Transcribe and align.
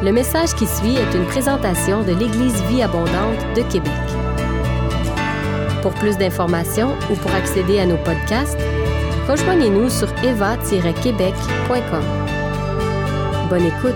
Le 0.00 0.12
message 0.12 0.54
qui 0.54 0.64
suit 0.64 0.94
est 0.94 1.12
une 1.12 1.26
présentation 1.26 2.04
de 2.04 2.12
l'Église 2.12 2.62
Vie 2.68 2.82
Abondante 2.82 3.40
de 3.56 3.62
Québec. 3.62 3.90
Pour 5.82 5.92
plus 5.94 6.16
d'informations 6.16 6.94
ou 7.10 7.16
pour 7.16 7.34
accéder 7.34 7.80
à 7.80 7.86
nos 7.86 7.96
podcasts, 7.96 8.60
rejoignez-nous 9.26 9.90
sur 9.90 10.08
eva-québec.com. 10.22 12.04
Bonne 13.50 13.66
écoute! 13.66 13.94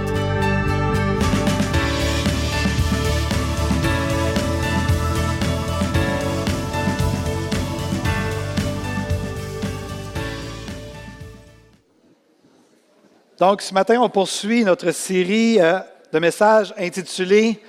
Donc, 13.38 13.62
ce 13.62 13.72
matin, 13.74 14.00
on 14.00 14.08
poursuit 14.08 14.64
notre 14.64 14.92
série 14.92 15.60
euh, 15.60 15.80
de 16.12 16.18
messages 16.18 16.74
intitulée 16.78 17.60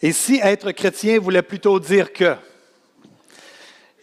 Et 0.00 0.12
si 0.12 0.40
être 0.42 0.72
chrétien 0.72 1.20
voulait 1.20 1.42
plutôt 1.42 1.78
dire 1.78 2.12
que? 2.12 2.34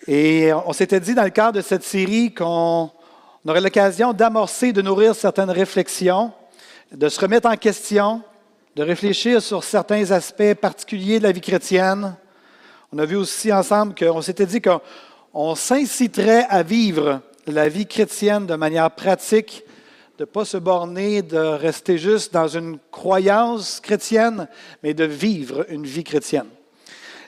Et 0.08 0.52
on 0.54 0.74
s'était 0.74 1.00
dit 1.00 1.14
dans 1.14 1.24
le 1.24 1.30
cadre 1.30 1.54
de 1.54 1.62
cette 1.62 1.84
série 1.84 2.34
qu'on 2.34 2.92
aurait 3.48 3.62
l'occasion 3.62 4.14
d'amorcer, 4.14 4.72
de 4.72 4.82
nourrir 4.82 5.16
certaines 5.16 5.50
réflexions, 5.50 6.32
de 6.92 7.10
se 7.10 7.20
remettre 7.20 7.48
en 7.50 7.56
question, 7.56 8.22
de 8.76 8.84
réfléchir 8.84 9.42
sur 9.42 9.64
certains 9.64 10.12
aspects 10.12 10.54
particuliers 10.54 11.20
de 11.20 11.24
la 11.24 11.32
vie 11.32 11.42
chrétienne. 11.42 12.16
On 12.92 13.00
a 13.00 13.06
vu 13.06 13.16
aussi 13.16 13.52
ensemble 13.52 13.96
qu'on 13.96 14.22
s'était 14.22 14.46
dit 14.46 14.62
qu'on 14.62 15.56
s'inciterait 15.56 16.46
à 16.50 16.64
vivre 16.64 17.22
la 17.48 17.68
vie 17.70 17.88
chrétienne 17.88 18.46
de 18.46 18.56
manière 18.56 18.92
pratique 18.92 19.64
de 20.22 20.26
ne 20.28 20.30
pas 20.30 20.46
se 20.46 20.58
borner, 20.58 21.24
de 21.24 21.40
rester 21.40 21.98
juste 21.98 22.32
dans 22.32 22.48
une 22.48 22.78
croyance 22.92 23.80
chrétienne, 23.80 24.48
mais 24.84 24.94
de 24.94 25.04
vivre 25.04 25.66
une 25.68 25.84
vie 25.84 26.04
chrétienne. 26.04 26.46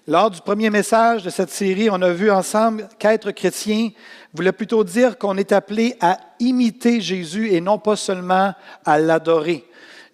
Lors 0.06 0.30
du 0.30 0.40
premier 0.42 0.70
message 0.70 1.23
de 1.23 1.32
cette 1.32 1.50
série, 1.50 1.90
on 1.90 2.04
a 2.04 2.12
vu 2.12 2.30
ensemble 2.30 2.88
qu'être 3.00 3.32
chrétien 3.32 3.90
voulait 4.32 4.52
plutôt 4.52 4.84
dire 4.84 5.17
qu'on 5.17 5.38
est 5.38 5.54
appelé 5.54 5.95
à 6.02 6.20
imiter 6.40 7.02
Jésus 7.02 7.52
et 7.52 7.62
non 7.62 7.80
pas 7.80 7.95
seulement 7.95 8.54
à 8.86 9.00
l'adorer. 9.00 9.66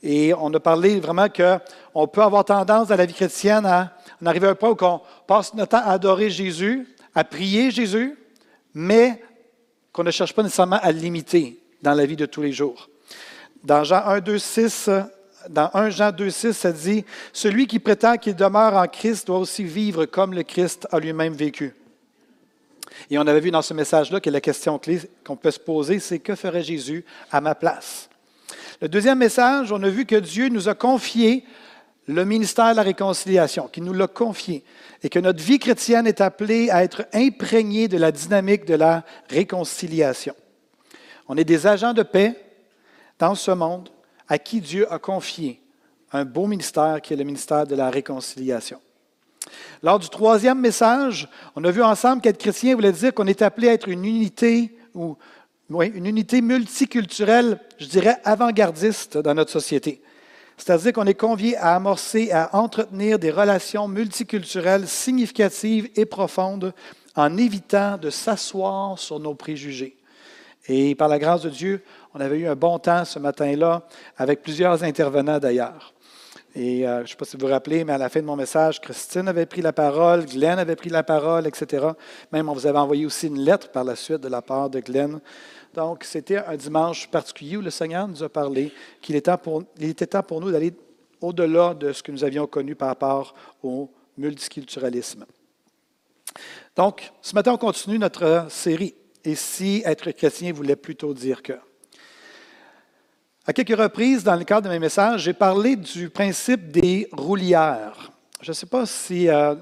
Et 0.01 0.33
on 0.33 0.53
a 0.53 0.59
parlé 0.61 1.01
vraiment 1.01 1.27
qu'on 1.27 2.07
peut 2.07 2.23
avoir 2.23 2.45
tendance 2.45 2.87
dans 2.87 2.95
la 2.95 3.05
vie 3.05 3.13
chrétienne 3.13 3.65
à 3.65 3.91
en 4.23 4.25
arriver 4.25 4.47
à 4.47 4.51
un 4.51 4.55
point 4.55 4.69
où 4.69 4.77
on 4.79 5.01
passe 5.27 5.53
notre 5.53 5.71
temps 5.71 5.83
à 5.83 5.91
adorer 5.91 6.29
Jésus, 6.29 6.87
à 7.13 7.25
prier 7.25 7.71
Jésus, 7.71 8.17
mais 8.73 9.21
qu'on 9.91 10.05
ne 10.05 10.11
cherche 10.11 10.33
pas 10.33 10.43
nécessairement 10.43 10.79
à 10.81 10.93
l'imiter 10.93 11.59
dans 11.81 11.93
la 11.93 12.05
vie 12.05 12.15
de 12.15 12.25
tous 12.25 12.41
les 12.41 12.51
jours. 12.51 12.89
Dans 13.63 13.83
Jean 13.83 14.05
1, 14.05 14.19
2, 14.21 14.37
6, 14.37 14.89
dans 15.49 15.69
1 15.73 15.89
Jean 15.89 16.11
2, 16.11 16.29
6, 16.29 16.53
ça 16.53 16.71
dit 16.71 17.05
Celui 17.33 17.67
qui 17.67 17.79
prétend 17.79 18.17
qu'il 18.17 18.35
demeure 18.35 18.75
en 18.75 18.87
Christ 18.87 19.27
doit 19.27 19.39
aussi 19.39 19.63
vivre 19.63 20.05
comme 20.05 20.33
le 20.33 20.43
Christ 20.43 20.87
a 20.91 20.99
lui-même 20.99 21.33
vécu. 21.33 21.73
Et 23.09 23.17
on 23.17 23.27
avait 23.27 23.39
vu 23.39 23.51
dans 23.51 23.61
ce 23.61 23.73
message-là 23.73 24.19
que 24.19 24.29
la 24.29 24.41
question 24.41 24.77
clé 24.77 25.01
qu'on 25.25 25.35
peut 25.35 25.51
se 25.51 25.59
poser, 25.59 25.99
c'est 25.99 26.19
que 26.19 26.35
ferait 26.35 26.63
Jésus 26.63 27.05
à 27.31 27.41
ma 27.41 27.55
place? 27.55 28.09
Le 28.81 28.89
deuxième 28.89 29.19
message, 29.19 29.71
on 29.71 29.81
a 29.83 29.89
vu 29.89 30.05
que 30.05 30.15
Dieu 30.15 30.49
nous 30.49 30.69
a 30.69 30.73
confié 30.73 31.45
le 32.07 32.25
ministère 32.25 32.71
de 32.71 32.75
la 32.75 32.81
réconciliation, 32.81 33.67
qu'il 33.67 33.83
nous 33.83 33.93
l'a 33.93 34.07
confié, 34.07 34.63
et 35.03 35.09
que 35.09 35.19
notre 35.19 35.43
vie 35.43 35.59
chrétienne 35.59 36.07
est 36.07 36.21
appelée 36.21 36.69
à 36.71 36.83
être 36.83 37.05
imprégnée 37.13 37.87
de 37.87 37.97
la 37.97 38.11
dynamique 38.11 38.65
de 38.65 38.73
la 38.73 39.03
réconciliation. 39.29 40.33
On 41.29 41.37
est 41.37 41.45
des 41.45 41.67
agents 41.67 41.93
de 41.93 42.01
paix 42.01 42.35
dans 43.19 43.35
ce 43.35 43.51
monde 43.51 43.89
à 44.27 44.39
qui 44.39 44.61
Dieu 44.61 44.91
a 44.91 44.97
confié 44.97 45.61
un 46.11 46.25
beau 46.25 46.47
ministère 46.47 47.01
qui 47.01 47.13
est 47.13 47.17
le 47.17 47.23
ministère 47.23 47.67
de 47.67 47.75
la 47.75 47.91
réconciliation. 47.91 48.81
Lors 49.83 49.99
du 49.99 50.09
troisième 50.09 50.59
message, 50.59 51.29
on 51.55 51.63
a 51.63 51.71
vu 51.71 51.83
ensemble 51.83 52.21
qu'être 52.21 52.39
chrétien 52.39 52.73
voulait 52.73 52.91
dire 52.91 53.13
qu'on 53.13 53.27
est 53.27 53.43
appelé 53.43 53.69
à 53.69 53.73
être 53.73 53.87
une 53.87 54.05
unité 54.05 54.75
ou 54.95 55.17
une 55.69 56.07
unité 56.07 56.41
multiculturelle, 56.41 57.59
je 57.77 57.85
dirais 57.85 58.17
avant-gardiste 58.23 59.19
dans 59.19 59.35
notre 59.35 59.51
société. 59.51 60.01
C'est-à-dire 60.57 60.93
qu'on 60.93 61.05
est 61.05 61.13
convié 61.13 61.55
à 61.57 61.75
amorcer, 61.75 62.31
à 62.31 62.55
entretenir 62.55 63.19
des 63.19 63.29
relations 63.29 63.87
multiculturelles 63.87 64.87
significatives 64.87 65.89
et 65.95 66.05
profondes 66.05 66.73
en 67.15 67.37
évitant 67.37 67.97
de 67.97 68.09
s'asseoir 68.09 68.97
sur 68.97 69.19
nos 69.19 69.35
préjugés. 69.35 69.98
Et 70.69 70.93
par 70.93 71.07
la 71.07 71.17
grâce 71.17 71.41
de 71.41 71.49
Dieu, 71.49 71.81
on 72.13 72.19
avait 72.19 72.37
eu 72.37 72.47
un 72.47 72.55
bon 72.55 72.77
temps 72.77 73.03
ce 73.03 73.17
matin-là 73.17 73.87
avec 74.15 74.43
plusieurs 74.43 74.83
intervenants 74.83 75.39
d'ailleurs. 75.39 75.95
Et 76.53 76.87
euh, 76.87 76.97
je 76.97 77.01
ne 77.01 77.07
sais 77.07 77.15
pas 77.15 77.25
si 77.25 77.37
vous 77.37 77.47
vous 77.47 77.51
rappelez, 77.51 77.83
mais 77.83 77.93
à 77.93 77.97
la 77.97 78.07
fin 78.07 78.21
de 78.21 78.25
mon 78.25 78.35
message, 78.35 78.79
Christine 78.79 79.27
avait 79.27 79.47
pris 79.47 79.61
la 79.63 79.73
parole, 79.73 80.25
Glenn 80.25 80.59
avait 80.59 80.75
pris 80.75 80.89
la 80.89 81.01
parole, 81.01 81.47
etc. 81.47 81.87
Même 82.31 82.49
on 82.49 82.53
vous 82.53 82.67
avait 82.67 82.77
envoyé 82.77 83.07
aussi 83.07 83.27
une 83.27 83.39
lettre 83.39 83.71
par 83.71 83.83
la 83.83 83.95
suite 83.95 84.21
de 84.21 84.27
la 84.27 84.43
part 84.43 84.69
de 84.69 84.79
Glenn. 84.79 85.19
Donc, 85.73 86.03
c'était 86.03 86.37
un 86.37 86.55
dimanche 86.55 87.09
particulier 87.09 87.57
où 87.57 87.61
le 87.61 87.71
Seigneur 87.71 88.07
nous 88.07 88.23
a 88.23 88.29
parlé 88.29 88.71
qu'il 89.01 89.15
était, 89.15 90.07
temps 90.07 90.23
pour 90.23 90.41
nous 90.41 90.51
d'aller 90.51 90.73
au-delà 91.19 91.73
de 91.73 91.93
ce 91.93 92.03
que 92.03 92.11
nous 92.11 92.23
avions 92.23 92.45
connu 92.45 92.75
par 92.75 92.89
rapport 92.89 93.33
au 93.63 93.89
multiculturalisme. 94.17 95.25
Donc, 96.75 97.11
ce 97.21 97.33
matin, 97.33 97.53
on 97.53 97.57
continue 97.57 97.97
notre 97.97 98.47
série 98.49 98.93
et 99.23 99.35
si 99.35 99.81
être 99.85 100.11
chrétien 100.11 100.53
voulait 100.53 100.75
plutôt 100.75 101.13
dire 101.13 101.41
que? 101.41 101.53
À 103.45 103.53
quelques 103.53 103.79
reprises, 103.79 104.23
dans 104.23 104.35
le 104.35 104.43
cadre 104.43 104.67
de 104.67 104.69
mes 104.69 104.79
messages, 104.79 105.23
j'ai 105.23 105.33
parlé 105.33 105.75
du 105.75 106.09
principe 106.09 106.71
des 106.71 107.09
roulières. 107.11 108.11
Je 108.41 108.51
ne 108.51 108.53
sais 108.53 108.67
pas 108.67 108.85
si 108.85 109.27
euh, 109.27 109.55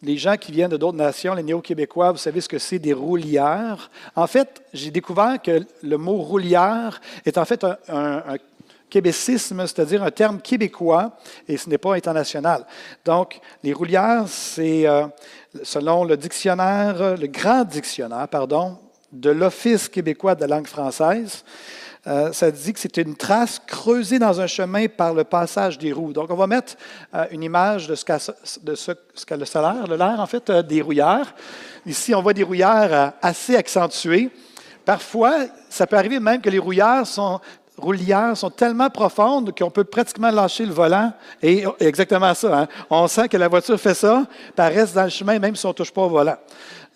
les 0.00 0.16
gens 0.16 0.36
qui 0.36 0.52
viennent 0.52 0.70
de 0.70 0.76
d'autres 0.76 0.96
nations, 0.96 1.34
les 1.34 1.42
néo-québécois, 1.42 2.12
vous 2.12 2.18
savez 2.18 2.40
ce 2.40 2.48
que 2.48 2.58
c'est 2.58 2.78
des 2.78 2.92
roulières. 2.92 3.90
En 4.14 4.26
fait, 4.26 4.62
j'ai 4.72 4.90
découvert 4.90 5.42
que 5.42 5.66
le 5.82 5.98
mot 5.98 6.18
roulière 6.18 7.00
est 7.24 7.36
en 7.36 7.44
fait 7.44 7.66
un, 7.88 8.36
québécisme, 8.88 9.66
c'est-à-dire 9.66 10.04
un 10.04 10.12
terme 10.12 10.40
québécois, 10.40 11.16
et 11.48 11.56
ce 11.56 11.68
n'est 11.68 11.78
pas 11.78 11.94
international. 11.94 12.64
Donc, 13.04 13.40
les 13.64 13.72
roulières, 13.72 14.28
c'est, 14.28 14.86
euh, 14.86 15.06
selon 15.64 16.04
le 16.04 16.16
dictionnaire, 16.16 17.16
le 17.16 17.26
grand 17.26 17.64
dictionnaire, 17.64 18.28
pardon, 18.28 18.78
de 19.14 19.30
l'Office 19.30 19.88
québécois 19.88 20.34
de 20.34 20.42
la 20.42 20.56
langue 20.56 20.66
française. 20.66 21.44
Euh, 22.06 22.32
ça 22.32 22.50
dit 22.50 22.72
que 22.74 22.80
c'est 22.80 22.98
une 22.98 23.16
trace 23.16 23.60
creusée 23.66 24.18
dans 24.18 24.38
un 24.38 24.46
chemin 24.46 24.88
par 24.88 25.14
le 25.14 25.24
passage 25.24 25.78
des 25.78 25.90
roues. 25.92 26.12
Donc, 26.12 26.30
on 26.30 26.34
va 26.34 26.46
mettre 26.46 26.74
euh, 27.14 27.24
une 27.30 27.42
image 27.42 27.88
de 27.88 27.94
ce 27.94 28.04
qu'a 28.04 29.36
le 29.36 29.44
salaire, 29.46 29.86
le 29.86 29.96
l'air, 29.96 30.20
en 30.20 30.26
fait, 30.26 30.50
euh, 30.50 30.62
des 30.62 30.82
rouillères. 30.82 31.34
Ici, 31.86 32.14
on 32.14 32.20
voit 32.20 32.34
des 32.34 32.42
rouillères 32.42 33.14
assez 33.22 33.56
accentuées. 33.56 34.30
Parfois, 34.84 35.46
ça 35.70 35.86
peut 35.86 35.96
arriver 35.96 36.20
même 36.20 36.42
que 36.42 36.50
les 36.50 36.58
rouillères 36.58 37.06
sont 37.06 37.40
sont 38.34 38.50
tellement 38.50 38.88
profondes 38.88 39.52
qu'on 39.58 39.70
peut 39.70 39.82
pratiquement 39.82 40.30
lâcher 40.30 40.64
le 40.64 40.72
volant. 40.72 41.12
Et 41.42 41.64
exactement 41.80 42.32
ça. 42.32 42.60
Hein. 42.60 42.68
On 42.88 43.08
sent 43.08 43.28
que 43.28 43.36
la 43.36 43.48
voiture 43.48 43.80
fait 43.80 43.94
ça, 43.94 44.24
elle 44.56 44.72
reste 44.72 44.94
dans 44.94 45.02
le 45.02 45.10
chemin 45.10 45.40
même 45.40 45.56
si 45.56 45.66
on 45.66 45.70
ne 45.70 45.74
touche 45.74 45.90
pas 45.90 46.02
au 46.02 46.08
volant. 46.08 46.36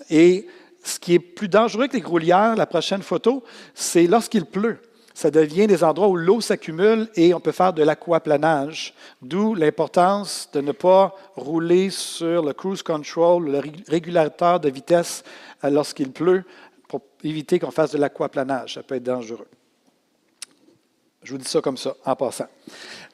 Et 0.08 0.46
ce 0.88 0.98
qui 0.98 1.14
est 1.14 1.18
plus 1.18 1.48
dangereux 1.48 1.86
que 1.86 1.94
les 1.94 2.00
groulières, 2.00 2.56
la 2.56 2.66
prochaine 2.66 3.02
photo, 3.02 3.44
c'est 3.74 4.06
lorsqu'il 4.06 4.46
pleut. 4.46 4.78
Ça 5.12 5.30
devient 5.30 5.66
des 5.66 5.82
endroits 5.82 6.08
où 6.08 6.16
l'eau 6.16 6.40
s'accumule 6.40 7.08
et 7.16 7.34
on 7.34 7.40
peut 7.40 7.52
faire 7.52 7.72
de 7.72 7.82
l'aquaplanage. 7.82 8.94
D'où 9.20 9.54
l'importance 9.54 10.48
de 10.52 10.60
ne 10.60 10.72
pas 10.72 11.14
rouler 11.34 11.90
sur 11.90 12.44
le 12.44 12.52
cruise 12.52 12.82
control, 12.82 13.50
le 13.50 13.60
régulateur 13.88 14.60
de 14.60 14.70
vitesse 14.70 15.24
euh, 15.64 15.70
lorsqu'il 15.70 16.12
pleut 16.12 16.44
pour 16.86 17.02
éviter 17.24 17.58
qu'on 17.58 17.72
fasse 17.72 17.90
de 17.90 17.98
l'aquaplanage. 17.98 18.74
Ça 18.74 18.82
peut 18.82 18.94
être 18.94 19.02
dangereux. 19.02 19.48
Je 21.24 21.32
vous 21.32 21.38
dis 21.38 21.48
ça 21.48 21.60
comme 21.60 21.76
ça, 21.76 21.94
en 22.06 22.14
passant. 22.14 22.46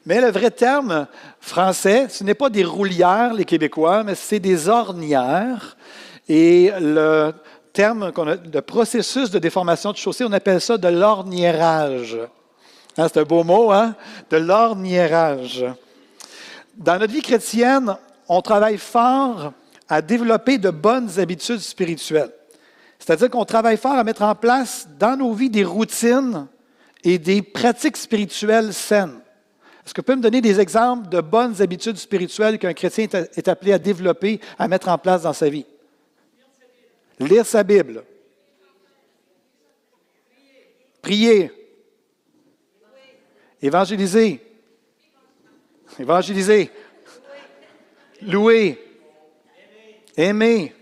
Mais 0.05 0.21
le 0.21 0.29
vrai 0.29 0.51
terme 0.51 1.07
français, 1.39 2.07
ce 2.09 2.23
n'est 2.23 2.35
pas 2.35 2.51
des 2.51 2.63
roulières, 2.63 3.33
les 3.33 3.45
Québécois, 3.45 4.03
mais 4.03 4.15
c'est 4.15 4.39
des 4.39 4.69
ornières. 4.69 5.75
Et 6.29 6.71
le 6.79 7.33
de 7.81 8.59
processus 8.59 9.29
de 9.29 9.39
déformation 9.39 9.91
de 9.91 9.97
chaussée, 9.97 10.23
on 10.23 10.31
appelle 10.31 10.61
ça 10.61 10.77
de 10.77 10.87
l'orniérage. 10.87 12.17
Hein, 12.97 13.07
c'est 13.11 13.19
un 13.19 13.23
beau 13.23 13.43
mot, 13.43 13.71
hein? 13.71 13.95
De 14.29 14.37
l'orniérage. 14.37 15.65
Dans 16.77 16.97
notre 16.97 17.13
vie 17.13 17.21
chrétienne, 17.21 17.95
on 18.27 18.41
travaille 18.41 18.77
fort 18.77 19.53
à 19.87 20.01
développer 20.01 20.57
de 20.57 20.69
bonnes 20.69 21.19
habitudes 21.19 21.59
spirituelles. 21.59 22.31
C'est-à-dire 22.99 23.29
qu'on 23.29 23.45
travaille 23.45 23.77
fort 23.77 23.93
à 23.93 24.03
mettre 24.03 24.23
en 24.23 24.35
place 24.35 24.87
dans 24.97 25.17
nos 25.17 25.33
vies 25.33 25.49
des 25.49 25.63
routines 25.63 26.47
et 27.03 27.19
des 27.19 27.41
pratiques 27.41 27.97
spirituelles 27.97 28.73
saines. 28.73 29.19
Est-ce 29.85 29.93
que 29.93 30.01
vous 30.01 30.05
pouvez 30.05 30.17
me 30.17 30.23
donner 30.23 30.41
des 30.41 30.59
exemples 30.59 31.09
de 31.09 31.21
bonnes 31.21 31.61
habitudes 31.61 31.97
spirituelles 31.97 32.57
qu'un 32.57 32.73
chrétien 32.73 33.05
est 33.35 33.47
appelé 33.47 33.73
à 33.73 33.77
développer, 33.77 34.39
à 34.57 34.67
mettre 34.67 34.87
en 34.87 34.97
place 34.97 35.21
dans 35.21 35.33
sa 35.33 35.49
vie? 35.49 35.65
Lire 37.19 37.45
sa 37.45 37.63
Bible. 37.63 38.03
Prier. 41.01 41.51
Évangéliser. 43.61 44.41
Évangéliser. 45.99 46.71
Louer. 48.21 48.81
Aimer. 50.17 50.73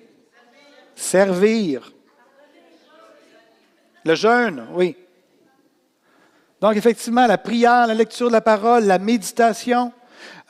Servir. 0.95 1.91
Le 4.05 4.15
jeûne, 4.15 4.67
oui. 4.71 4.95
Donc, 6.59 6.75
effectivement, 6.77 7.27
la 7.27 7.37
prière, 7.37 7.87
la 7.87 7.93
lecture 7.93 8.27
de 8.27 8.33
la 8.33 8.41
parole, 8.41 8.85
la 8.85 8.99
méditation, 8.99 9.91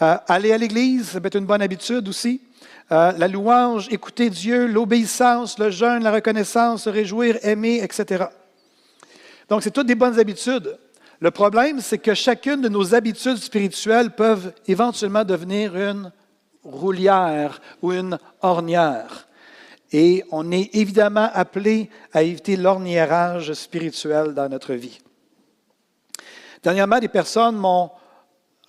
euh, 0.02 0.18
aller 0.28 0.52
à 0.52 0.58
l'église, 0.58 1.10
ça 1.10 1.22
peut 1.22 1.28
être 1.28 1.38
une 1.38 1.46
bonne 1.46 1.62
habitude 1.62 2.08
aussi. 2.08 2.42
Euh, 2.94 3.12
la 3.18 3.28
louange, 3.28 3.88
écouter 3.90 4.30
Dieu, 4.30 4.68
l'obéissance, 4.68 5.58
le 5.58 5.72
jeûne, 5.72 6.04
la 6.04 6.12
reconnaissance, 6.12 6.84
se 6.84 6.92
réjouir, 6.92 7.40
aimer, 7.42 7.82
etc. 7.82 8.26
Donc, 9.50 9.64
c'est 9.64 9.72
toutes 9.72 9.88
des 9.88 9.96
bonnes 9.96 10.20
habitudes. 10.20 10.78
Le 11.20 11.32
problème, 11.32 11.82
c'est 11.82 11.98
que 11.98 12.14
chacune 12.14 12.62
de 12.62 12.70
nos 12.70 12.94
habitudes 12.94 13.38
spirituelles 13.38 14.12
peuvent 14.12 14.54
éventuellement 14.68 15.24
devenir 15.24 15.76
une 15.76 16.12
roulière 16.64 17.60
ou 17.82 17.94
une 17.94 18.20
ornière. 18.44 19.28
Et 19.92 20.24
on 20.30 20.52
est 20.52 20.70
évidemment 20.76 21.32
appelé 21.34 21.90
à 22.14 22.22
éviter 22.22 22.58
l'orniérage 22.58 23.54
spirituel 23.54 24.36
dans 24.36 24.50
notre 24.50 24.76
vie. 24.76 25.00
Dernièrement, 26.62 27.00
des 27.00 27.08
personnes 27.08 27.56
m'ont 27.56 27.90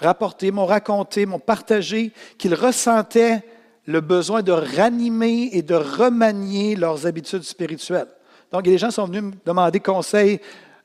rapporté, 0.01 0.51
m'ont 0.51 0.65
raconté, 0.65 1.27
m'ont 1.27 1.39
partagé 1.39 2.11
qu'ils 2.39 2.55
ressentaient 2.55 3.43
le 3.87 4.01
besoin 4.01 4.43
de 4.43 4.53
ranimer 4.53 5.51
et 5.53 5.63
de 5.63 5.75
remanier 5.75 6.77
leurs 6.77 7.07
habitudes 7.07 7.43
spirituelles. 7.43 8.09
Donc, 8.51 8.67
les 8.67 8.79
gens 8.79 8.91
sont 8.91 9.07
venus 9.07 9.23
me 9.23 9.33
demander 9.45 9.81
conseil 9.81 10.41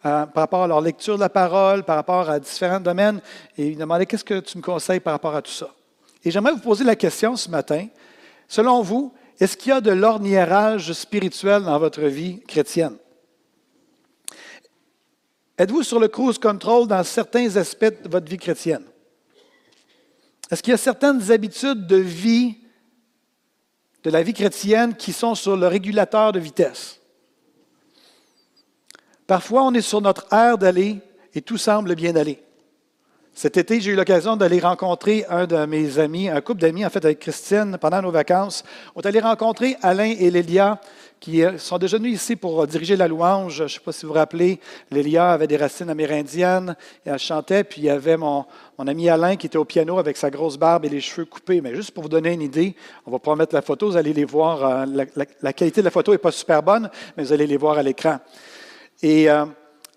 euh, 0.05 0.25
par 0.25 0.43
rapport 0.43 0.63
à 0.63 0.67
leur 0.67 0.81
lecture 0.81 1.15
de 1.15 1.21
la 1.21 1.29
parole, 1.29 1.83
par 1.83 1.95
rapport 1.95 2.29
à 2.29 2.39
différents 2.39 2.79
domaines, 2.79 3.21
et 3.57 3.67
ils 3.67 3.75
me 3.75 3.81
demandaient 3.81 4.05
qu'est-ce 4.05 4.23
que 4.23 4.39
tu 4.39 4.57
me 4.57 4.63
conseilles 4.63 4.99
par 4.99 5.13
rapport 5.13 5.35
à 5.35 5.41
tout 5.41 5.51
ça? 5.51 5.69
Et 6.23 6.31
j'aimerais 6.31 6.53
vous 6.53 6.59
poser 6.59 6.83
la 6.83 6.95
question 6.95 7.35
ce 7.35 7.49
matin. 7.49 7.87
Selon 8.47 8.81
vous, 8.81 9.13
est-ce 9.39 9.55
qu'il 9.55 9.69
y 9.69 9.73
a 9.73 9.81
de 9.81 9.91
l'orniérage 9.91 10.91
spirituel 10.93 11.63
dans 11.63 11.79
votre 11.79 12.01
vie 12.01 12.41
chrétienne? 12.41 12.97
Êtes-vous 15.57 15.83
sur 15.83 15.99
le 15.99 16.07
cruise 16.07 16.37
control 16.37 16.87
dans 16.87 17.03
certains 17.03 17.55
aspects 17.57 18.01
de 18.03 18.09
votre 18.09 18.29
vie 18.29 18.37
chrétienne? 18.37 18.83
Est-ce 20.49 20.63
qu'il 20.63 20.71
y 20.71 20.73
a 20.73 20.77
certaines 20.77 21.31
habitudes 21.31 21.85
de 21.85 21.97
vie 21.97 22.57
de 24.03 24.09
la 24.09 24.23
vie 24.23 24.33
chrétienne 24.33 24.95
qui 24.95 25.13
sont 25.13 25.35
sur 25.35 25.57
le 25.57 25.67
régulateur 25.67 26.31
de 26.31 26.39
vitesse? 26.39 26.99
Parfois, 29.27 29.63
on 29.63 29.73
est 29.73 29.81
sur 29.81 30.01
notre 30.01 30.25
aire 30.33 30.57
d'aller 30.57 30.97
et 31.33 31.41
tout 31.41 31.57
semble 31.57 31.95
bien 31.95 32.15
aller. 32.15 32.41
Cet 33.33 33.55
été, 33.57 33.79
j'ai 33.79 33.91
eu 33.91 33.95
l'occasion 33.95 34.35
d'aller 34.35 34.59
rencontrer 34.59 35.25
un 35.29 35.45
de 35.45 35.65
mes 35.65 35.99
amis, 35.99 36.27
un 36.27 36.41
couple 36.41 36.61
d'amis, 36.61 36.85
en 36.85 36.89
fait, 36.89 37.05
avec 37.05 37.19
Christine, 37.19 37.77
pendant 37.79 38.01
nos 38.01 38.11
vacances. 38.11 38.63
On 38.95 39.01
est 39.01 39.05
allé 39.05 39.19
rencontrer 39.19 39.77
Alain 39.81 40.13
et 40.19 40.29
Lélia, 40.29 40.81
qui 41.19 41.44
euh, 41.44 41.57
sont 41.57 41.77
déjà 41.77 41.98
venus 41.98 42.16
ici 42.16 42.36
pour 42.36 42.66
diriger 42.68 42.95
la 42.95 43.07
louange. 43.07 43.56
Je 43.57 43.63
ne 43.63 43.68
sais 43.68 43.80
pas 43.80 43.92
si 43.92 44.06
vous 44.06 44.13
vous 44.13 44.18
rappelez, 44.18 44.60
Lélia 44.92 45.31
avait 45.31 45.48
des 45.48 45.57
racines 45.57 45.89
amérindiennes, 45.89 46.75
et 47.06 47.10
elle 47.10 47.19
chantait, 47.19 47.63
puis 47.63 47.81
il 47.81 47.86
y 47.86 47.89
avait 47.89 48.18
mon, 48.18 48.45
ami 48.80 49.10
Alain 49.10 49.36
qui 49.36 49.48
était 49.48 49.57
au 49.57 49.66
piano 49.66 50.00
avec 50.00 50.16
sa 50.18 50.30
grosse 50.30 50.57
barbe 50.57 50.86
et 50.86 50.89
les 50.89 51.01
cheveux 51.01 51.25
coupés. 51.25 51.62
Mais 51.62 51.75
juste 51.75 51.92
pour 51.92 52.04
vous 52.04 52.10
donner 52.10 52.33
une 52.33 52.42
idée, 52.42 52.75
on 53.06 53.12
va 53.12 53.19
pas 53.19 53.36
mettre 53.36 53.54
la 53.54 53.62
photo, 53.62 53.88
vous 53.88 53.98
allez 53.98 54.13
les 54.13 54.25
voir. 54.25 54.63
Euh, 54.63 55.06
la, 55.42 55.54
qualité 55.54 55.81
de 55.81 55.86
la 55.86 55.92
photo 55.92 56.12
n'est 56.12 56.18
pas 56.18 56.31
super 56.31 56.63
bonne, 56.63 56.89
mais 57.18 57.24
vous 57.24 57.33
allez 57.33 57.48
les 57.48 57.57
voir 57.57 57.77
à 57.77 57.83
l'écran. 57.83 58.19
Et 59.01 59.30
euh, 59.30 59.45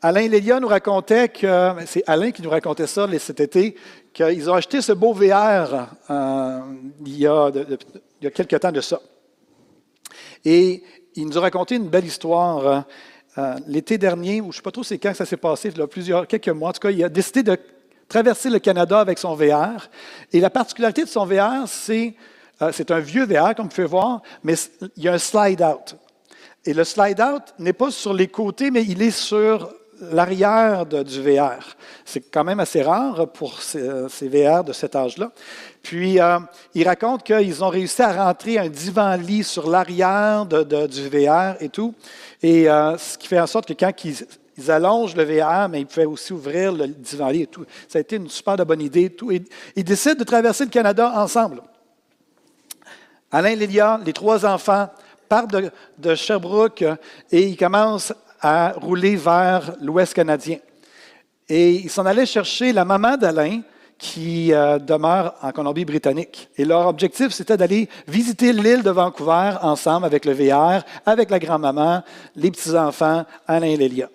Alain 0.01 0.27
Lélia 0.27 0.59
nous 0.59 0.69
racontait 0.69 1.29
que, 1.29 1.75
c'est 1.87 2.03
Alain 2.09 2.33
qui 2.33 2.43
nous 2.43 2.51
racontait 2.51 2.89
ça 2.89 3.07
cet 3.19 3.39
été, 3.39 3.77
qu'ils 4.13 4.51
ont 4.51 4.55
acheté 4.55 4.83
ce 4.83 4.93
beau 4.93 5.13
VR 5.13 5.87
euh, 6.11 6.61
il, 7.07 7.19
y 7.19 7.27
a 7.27 7.51
il, 7.55 8.25
y 8.25 8.27
a 8.27 8.31
quelques 8.31 8.59
temps 8.59 8.73
de 8.73 8.81
ça. 8.81 9.01
Et 10.45 10.83
il 11.17 11.27
nous 11.27 11.39
a 11.39 11.41
raconté 11.41 11.77
une 11.77 11.89
belle 11.89 12.05
histoire. 12.05 12.85
Euh, 13.39 13.55
l'été 13.67 13.97
dernier, 13.97 14.41
ou 14.41 14.45
je 14.45 14.49
ne 14.49 14.53
sais 14.53 14.63
pas 14.63 14.71
trop 14.71 14.83
c'est 14.83 14.99
quand 14.99 15.15
ça 15.15 15.25
s'est 15.25 15.39
passé, 15.39 15.71
il 15.71 15.79
y 15.79 15.83
a 15.83 15.87
plusieurs, 15.87 16.27
quelques 16.27 16.49
mois, 16.49 16.69
en 16.69 16.73
tout 16.73 16.81
cas, 16.81 16.91
il 16.91 17.03
a 17.03 17.09
décidé 17.09 17.43
de 17.43 17.59
traverser 18.07 18.51
le 18.51 18.59
Canada 18.59 19.01
avec 19.01 19.19
son 19.19 19.35
VR. 19.35 19.89
Et 20.33 20.41
la 20.41 20.51
particularité 20.51 21.05
de 21.05 21.09
son 21.09 21.25
VR, 21.25 21.67
c'est, 21.67 22.15
euh, 22.61 22.71
c'est 22.73 22.91
un 22.91 22.99
vieux 22.99 23.25
VR, 23.25 23.55
comme 23.55 23.67
vous 23.67 23.75
pouvez 23.75 23.87
voir, 23.87 24.21
mais 24.45 24.55
il 24.97 25.05
y 25.05 25.09
a 25.09 25.15
un 25.15 25.19
slide-out. 25.19 25.97
Et 26.67 26.75
le 26.75 26.85
slide-out 26.85 27.55
n'est 27.59 27.73
pas 27.73 27.91
sur 27.91 28.13
les 28.13 28.29
côtés, 28.29 28.71
mais 28.71 28.85
il 28.85 29.01
est 29.01 29.11
sur 29.11 29.73
l'arrière 30.11 30.85
du 30.85 31.23
VR. 31.23 31.77
C'est 32.05 32.31
quand 32.31 32.45
même 32.45 32.61
assez 32.61 32.83
rare 32.83 33.29
pour 33.33 33.63
ces, 33.63 34.29
VR 34.29 34.65
de 34.65 34.73
cet 34.73 34.95
âge-là. 34.95 35.33
Puis, 35.83 36.21
euh, 36.21 36.39
il 36.75 36.87
raconte 36.87 37.25
qu'ils 37.25 37.65
ont 37.65 37.69
réussi 37.69 38.03
à 38.03 38.25
rentrer 38.25 38.59
un 38.59 38.69
divan-lit 38.69 39.43
sur 39.43 39.69
l'arrière 39.69 40.47
du 40.47 41.09
VR 41.09 41.61
et 41.61 41.69
tout. 41.69 41.95
Et 42.43 42.71
euh, 42.71 42.97
ce 42.97 43.19
qui 43.19 43.27
fait 43.27 43.41
en 43.41 43.47
sorte 43.47 43.67
que 43.67 43.73
quand 43.73 43.93
ils, 44.05 44.71
allongent 44.71 45.17
le 45.17 45.25
VR, 45.25 45.69
mais 45.69 45.81
ils 45.81 45.87
pouvaient 45.87 46.07
aussi 46.07 46.33
ouvrir 46.33 46.73
le 46.73 46.87
divan-lit 46.87 47.43
et 47.43 47.47
tout. 47.47 47.65
Ça 47.89 47.99
a 47.99 48.01
été 48.01 48.17
une 48.17 48.29
super 48.29 48.57
bonne 48.65 48.83
idée. 48.83 49.11
Tout. 49.11 49.33
ils 49.33 49.85
décident 49.85 50.15
de 50.15 50.25
traverser 50.25 50.65
le 50.65 50.71
Canada 50.71 51.13
ensemble. 51.17 51.63
Alain 53.33 53.55
Lilia, 53.55 53.99
les 54.05 54.13
trois 54.13 54.45
enfants, 54.47 54.89
partent 55.29 55.51
de, 55.51 55.71
de 55.99 56.15
Sherbrooke 56.15 56.85
et 57.31 57.49
ils 57.49 57.57
commencent 57.57 58.13
à 58.41 58.73
rouler 58.73 59.17
vers 59.17 59.73
l'Ouest 59.81 60.15
canadien. 60.15 60.59
Et 61.49 61.73
ils 61.73 61.91
s'en 61.91 62.05
allaient 62.05 62.27
chercher 62.27 62.73
la 62.73 62.85
maman 62.85 63.17
d'Alain, 63.17 63.63
qui 64.03 64.53
euh, 64.53 64.81
demeure 64.81 65.37
en 65.43 65.53
Colombie-Britannique. 65.53 66.51
Et 66.59 66.65
leur 66.65 66.89
objectif, 66.89 67.29
c'était 67.29 67.57
d'aller 67.57 67.89
visiter 68.09 68.53
l'île 68.53 68.83
de 68.83 68.91
Vancouver 68.91 69.53
ensemble 69.63 70.05
avec 70.07 70.25
le 70.25 70.33
VR, 70.33 70.83
avec 71.07 71.31
la 71.31 71.39
grand-maman, 71.39 72.03
les 72.35 72.51
petits-enfants, 72.51 73.25
Alain 73.47 73.69
et 73.69 73.77
Lélia. 73.77 74.11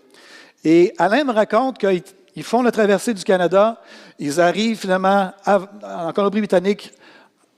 Et 0.65 0.93
Alain 0.97 1.23
me 1.23 1.31
raconte 1.31 1.77
qu'ils 1.77 2.43
font 2.43 2.61
la 2.63 2.71
traversée 2.71 3.13
du 3.13 3.23
Canada, 3.23 3.81
ils 4.19 4.41
arrivent 4.41 4.77
finalement 4.77 5.31
en 5.45 6.11
Colombie-Britannique, 6.11 6.91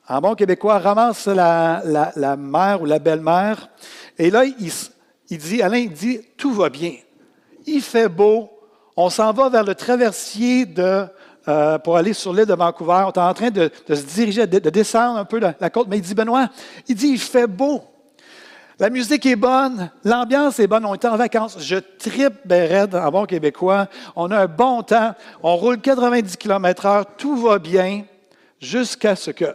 en 0.08 0.22
bon 0.22 0.36
québécois, 0.36 0.78
ramassent 0.78 1.26
la, 1.26 1.82
la 2.16 2.38
mère 2.38 2.84
ou 2.84 2.86
la 2.86 3.00
belle-mère, 3.00 3.70
et 4.20 4.30
là, 4.30 4.46
ils, 4.46 4.72
il 5.32 5.38
dit, 5.40 5.64
Alain 5.64 5.88
dit, 5.88 6.22
tout 6.38 6.54
va 6.54 6.70
bien. 6.70 6.94
Il 7.66 7.82
fait 7.82 8.08
beau. 8.08 8.52
On 8.96 9.10
s'en 9.10 9.34
va 9.34 9.50
vers 9.50 9.64
le 9.64 9.74
traversier 9.74 10.68
de, 10.68 11.08
euh, 11.50 11.80
pour 11.80 11.98
aller 11.98 12.14
sur 12.14 12.32
l'île 12.32 12.46
de 12.46 12.54
Vancouver. 12.54 13.04
On 13.08 13.12
est 13.12 13.18
en 13.18 13.34
train 13.34 13.50
de, 13.50 13.72
se 13.88 14.02
diriger, 14.02 14.46
de, 14.46 14.70
descendre 14.70 15.18
un 15.18 15.26
peu 15.26 15.40
la, 15.40 15.70
côte. 15.70 15.88
Mais 15.90 15.98
il 15.98 16.02
dit, 16.02 16.14
Benoît, 16.14 16.48
il 16.88 16.96
dit, 16.96 17.08
il 17.08 17.20
fait 17.20 17.48
beau. 17.48 17.82
La 18.78 18.90
musique 18.90 19.26
est 19.26 19.36
bonne, 19.36 19.92
l'ambiance 20.06 20.60
est 20.60 20.68
bonne, 20.68 20.86
on 20.86 20.94
est 20.94 21.04
en 21.04 21.18
vacances. 21.18 21.58
Je 21.60 21.76
tripe 21.76 22.36
raide 22.48 22.96
en 22.96 23.12
bon 23.12 23.26
québécois. 23.26 23.88
On 24.16 24.32
a 24.32 24.44
un 24.44 24.48
bon 24.48 24.84
temps, 24.84 25.16
on 25.44 25.58
roule 25.58 25.82
90 25.82 26.38
km/h, 26.38 27.04
tout 27.18 27.36
va 27.36 27.60
bien, 27.60 28.04
jusqu'à 28.62 29.18
ce 29.18 29.32
que. 29.32 29.54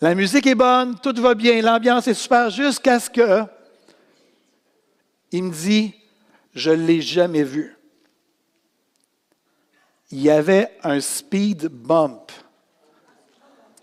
La 0.00 0.14
musique 0.14 0.46
est 0.46 0.54
bonne, 0.54 0.96
tout 1.00 1.20
va 1.20 1.34
bien, 1.34 1.62
l'ambiance 1.62 2.06
est 2.06 2.14
super, 2.14 2.50
jusqu'à 2.50 3.00
ce 3.00 3.10
que 3.10 3.42
il 5.32 5.42
me 5.42 5.52
dit, 5.52 5.94
je 6.54 6.70
ne 6.70 6.86
l'ai 6.86 7.00
jamais 7.00 7.42
vu. 7.42 7.73
Il 10.10 10.22
y 10.22 10.30
avait 10.30 10.76
un 10.82 11.00
speed 11.00 11.66
bump. 11.66 12.30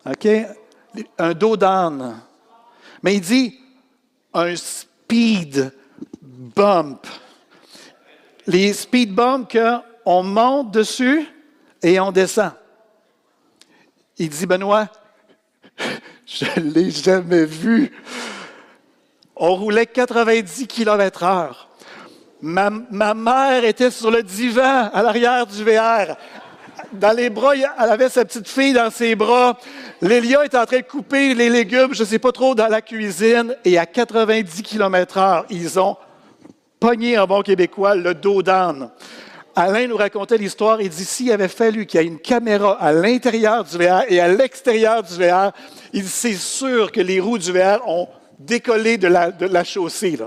OK? 0.06 0.28
Un 1.18 1.34
dos 1.34 1.58
d'âne. 1.58 2.22
Mais 3.04 3.16
il 3.16 3.22
dit, 3.22 3.60
un 4.34 4.56
speed 4.56 5.74
bump. 6.22 7.08
Les 8.48 8.74
speed 8.74 9.14
bumps 9.14 9.48
qu'on 9.52 10.24
monte 10.24 10.72
dessus 10.72 11.28
et 11.82 12.00
on 12.00 12.12
descend. 12.12 12.52
Il 14.18 14.30
dit, 14.30 14.46
Benoît, 14.46 14.88
je 16.26 16.60
ne 16.60 16.72
l'ai 16.72 16.92
jamais 16.92 17.46
vu. 17.46 17.92
On 19.36 19.56
roulait 19.56 19.88
90 19.88 20.68
km 20.68 21.68
Ma, 22.42 23.14
mère 23.14 23.64
était 23.64 23.92
sur 23.92 24.10
le 24.10 24.24
divan 24.24 24.90
à 24.92 25.04
l'arrière 25.04 25.46
du 25.46 25.64
VR. 25.64 26.16
Dans 26.94 27.16
les 27.16 27.30
bras, 27.30 27.54
elle 27.56 27.90
avait 27.90 28.10
sa 28.10 28.26
petite 28.26 28.48
fille 28.48 28.74
dans 28.74 28.90
ses 28.90 29.16
bras. 29.16 29.58
Lélia 30.02 30.44
était 30.46 30.58
en 30.58 30.66
train 30.66 30.80
de 30.80 30.84
couper 30.84 31.36
les 31.36 31.50
légumes, 31.50 31.94
je 31.94 32.02
ne 32.02 32.08
sais 32.08 32.20
pas 32.20 32.32
trop, 32.32 32.56
dans 32.56 32.68
la 32.68 32.82
cuisine. 32.82 33.56
Et 33.64 33.78
à 33.78 33.86
90 33.86 34.64
km 34.64 35.18
heure, 35.18 35.46
ils 35.50 35.80
ont 35.80 35.96
pogné 36.80 37.18
en 37.20 37.28
bon 37.28 37.42
québécois 37.44 37.96
le 37.96 38.16
dos 38.16 38.42
d'âne. 38.42 38.90
Alain 39.56 39.88
nous 39.88 39.98
racontait 39.98 40.38
l'histoire. 40.38 40.82
Il 40.82 40.90
dit 40.90 41.06
s'il 41.06 41.32
avait 41.32 41.48
fallu 41.48 41.86
qu'il 41.86 42.02
y 42.02 42.04
ait 42.04 42.08
une 42.08 42.20
caméra 42.20 42.78
à 42.80 42.92
l'intérieur 42.92 43.64
du 43.64 43.78
VR 43.78 44.04
et 44.10 44.20
à 44.20 44.28
l'extérieur 44.28 45.04
du 45.04 45.14
VR, 45.14 45.52
il 45.94 46.08
c'est 46.08 46.34
sûr 46.34 46.92
que 46.92 47.02
les 47.02 47.20
roues 47.20 47.38
du 47.38 47.52
VR 47.52 47.88
ont 47.88 48.08
décoller 48.40 48.98
de 48.98 49.08
la, 49.08 49.64
chaussée. 49.64 50.18